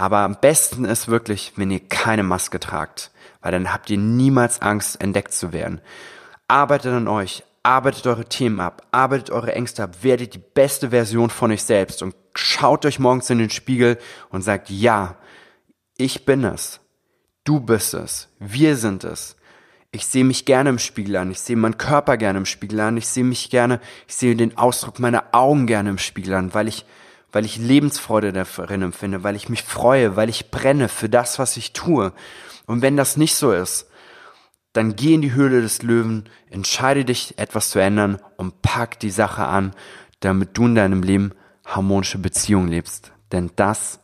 Aber 0.00 0.20
am 0.20 0.38
besten 0.40 0.86
ist 0.86 1.08
wirklich, 1.08 1.52
wenn 1.56 1.70
ihr 1.70 1.86
keine 1.86 2.22
Maske 2.22 2.58
tragt, 2.58 3.10
weil 3.42 3.52
dann 3.52 3.70
habt 3.70 3.90
ihr 3.90 3.98
niemals 3.98 4.62
Angst, 4.62 4.98
entdeckt 4.98 5.34
zu 5.34 5.52
werden. 5.52 5.82
Arbeitet 6.48 6.94
an 6.94 7.06
euch, 7.06 7.44
arbeitet 7.62 8.06
eure 8.06 8.24
Themen 8.24 8.60
ab, 8.60 8.86
arbeitet 8.92 9.28
eure 9.28 9.54
Ängste 9.54 9.82
ab, 9.82 9.98
werdet 10.00 10.32
die 10.32 10.42
beste 10.54 10.88
Version 10.88 11.28
von 11.28 11.52
euch 11.52 11.64
selbst 11.64 12.02
und 12.02 12.16
schaut 12.34 12.86
euch 12.86 12.98
morgens 12.98 13.28
in 13.28 13.40
den 13.40 13.50
Spiegel 13.50 13.98
und 14.30 14.40
sagt, 14.40 14.70
ja, 14.70 15.16
ich 15.98 16.24
bin 16.24 16.44
es. 16.44 16.80
Du 17.44 17.60
bist 17.60 17.92
es. 17.92 18.28
Wir 18.38 18.76
sind 18.76 19.04
es. 19.04 19.36
Ich 19.92 20.06
sehe 20.06 20.24
mich 20.24 20.46
gerne 20.46 20.70
im 20.70 20.78
Spiegel 20.78 21.16
an. 21.16 21.30
Ich 21.30 21.40
sehe 21.40 21.56
meinen 21.56 21.76
Körper 21.76 22.16
gerne 22.16 22.38
im 22.38 22.46
Spiegel 22.46 22.80
an. 22.80 22.96
Ich 22.96 23.06
sehe 23.06 23.24
mich 23.24 23.50
gerne, 23.50 23.80
ich 24.08 24.16
sehe 24.16 24.34
den 24.34 24.56
Ausdruck 24.56 24.98
meiner 24.98 25.24
Augen 25.32 25.66
gerne 25.66 25.90
im 25.90 25.98
Spiegel 25.98 26.32
an, 26.32 26.54
weil 26.54 26.68
ich, 26.68 26.86
weil 27.32 27.44
ich 27.44 27.56
Lebensfreude 27.56 28.32
darin 28.32 28.82
empfinde, 28.82 29.22
weil 29.22 29.36
ich 29.36 29.48
mich 29.48 29.62
freue, 29.62 30.16
weil 30.16 30.28
ich 30.28 30.50
brenne 30.50 30.88
für 30.88 31.08
das, 31.08 31.38
was 31.38 31.56
ich 31.56 31.72
tue. 31.72 32.12
Und 32.66 32.82
wenn 32.82 32.96
das 32.96 33.16
nicht 33.16 33.34
so 33.34 33.52
ist, 33.52 33.86
dann 34.72 34.96
geh 34.96 35.14
in 35.14 35.22
die 35.22 35.32
Höhle 35.32 35.62
des 35.62 35.82
Löwen, 35.82 36.28
entscheide 36.48 37.04
dich, 37.04 37.38
etwas 37.38 37.70
zu 37.70 37.78
ändern 37.78 38.20
und 38.36 38.62
pack 38.62 39.00
die 39.00 39.10
Sache 39.10 39.44
an, 39.44 39.74
damit 40.20 40.56
du 40.56 40.66
in 40.66 40.74
deinem 40.74 41.02
Leben 41.02 41.32
harmonische 41.64 42.18
Beziehungen 42.18 42.68
lebst. 42.68 43.12
Denn 43.32 43.50
das 43.56 44.00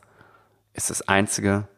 ist 0.73 0.91
das 0.91 1.07
Einzige, 1.09 1.69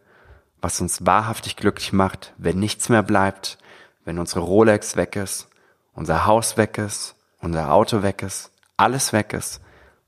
was 0.60 0.80
uns 0.80 1.04
wahrhaftig 1.06 1.56
glücklich 1.56 1.92
macht, 1.92 2.32
wenn 2.36 2.58
nichts 2.58 2.88
mehr 2.88 3.02
bleibt, 3.02 3.58
wenn 4.04 4.18
unsere 4.18 4.40
Rolex 4.40 4.96
weg 4.96 5.16
ist, 5.16 5.48
unser 5.92 6.26
Haus 6.26 6.56
weg 6.56 6.78
ist, 6.78 7.14
unser 7.40 7.72
Auto 7.72 8.02
weg 8.02 8.22
ist, 8.22 8.50
alles 8.76 9.12
weg 9.12 9.32
ist, 9.32 9.60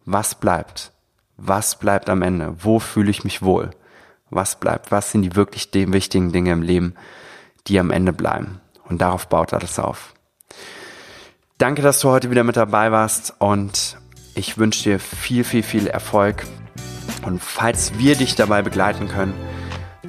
was 0.04 0.34
bleibt? 0.34 0.92
Was 1.42 1.78
bleibt 1.78 2.10
am 2.10 2.20
Ende? 2.20 2.54
Wo 2.58 2.78
fühle 2.78 3.10
ich 3.10 3.24
mich 3.24 3.40
wohl? 3.40 3.70
Was 4.28 4.60
bleibt? 4.60 4.92
Was 4.92 5.10
sind 5.10 5.22
die 5.22 5.36
wirklich 5.36 5.70
wichtigen 5.72 6.32
Dinge 6.32 6.52
im 6.52 6.60
Leben, 6.60 6.94
die 7.66 7.80
am 7.80 7.90
Ende 7.90 8.12
bleiben? 8.12 8.60
Und 8.84 9.00
darauf 9.00 9.26
baut 9.26 9.54
alles 9.54 9.78
auf. 9.78 10.12
Danke, 11.56 11.80
dass 11.80 12.00
du 12.00 12.10
heute 12.10 12.30
wieder 12.30 12.44
mit 12.44 12.58
dabei 12.58 12.92
warst 12.92 13.34
und 13.38 13.96
ich 14.34 14.58
wünsche 14.58 14.82
dir 14.82 14.98
viel, 14.98 15.44
viel, 15.44 15.62
viel 15.62 15.86
Erfolg. 15.86 16.44
Und 17.24 17.42
falls 17.42 17.98
wir 17.98 18.16
dich 18.16 18.34
dabei 18.34 18.60
begleiten 18.60 19.08
können, 19.08 19.32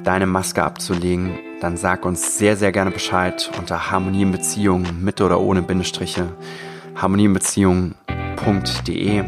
deine 0.04 0.26
Maske 0.26 0.62
abzulegen, 0.62 1.38
dann 1.62 1.78
sag 1.78 2.04
uns 2.04 2.36
sehr, 2.36 2.58
sehr 2.58 2.72
gerne 2.72 2.90
Bescheid 2.90 3.50
unter 3.58 3.90
Harmonie 3.90 4.22
in 4.22 4.32
Beziehungen 4.32 5.02
mit 5.02 5.22
oder 5.22 5.40
ohne 5.40 5.62
Bindestriche 5.62 6.28
harmonieinbeziehungen.de 6.94 9.24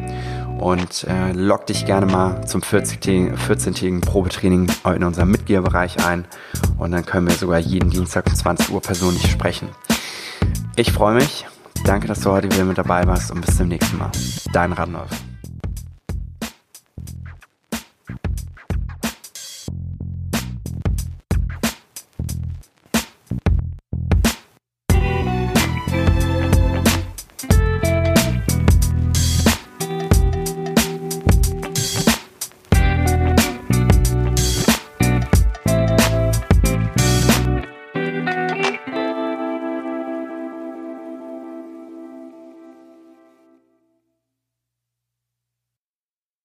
und 0.59 1.05
äh, 1.05 1.33
log 1.33 1.67
dich 1.67 1.87
gerne 1.87 2.07
mal 2.07 2.47
zum 2.47 2.61
14-tägigen 2.63 4.01
Probetraining 4.01 4.69
in 4.95 5.05
unserem 5.05 5.31
Mitgliederbereich 5.31 6.05
ein 6.05 6.25
und 6.79 6.93
dann 6.93 7.05
können 7.05 7.27
wir 7.27 7.35
sogar 7.35 7.59
jeden 7.59 7.91
Dienstag 7.91 8.27
um 8.27 8.35
20 8.35 8.71
Uhr 8.71 8.81
persönlich 8.81 9.31
sprechen. 9.31 9.69
Ich 10.77 10.93
freue 10.93 11.15
mich. 11.15 11.47
Danke, 11.85 12.09
dass 12.09 12.21
du 12.21 12.31
heute 12.31 12.51
wieder 12.51 12.65
mit 12.65 12.79
dabei 12.79 13.07
warst 13.07 13.31
und 13.31 13.45
bis 13.45 13.57
zum 13.57 13.69
nächsten 13.69 13.99
Mal. 13.99 14.11
Dein 14.53 14.73
Radnolf. 14.73 15.11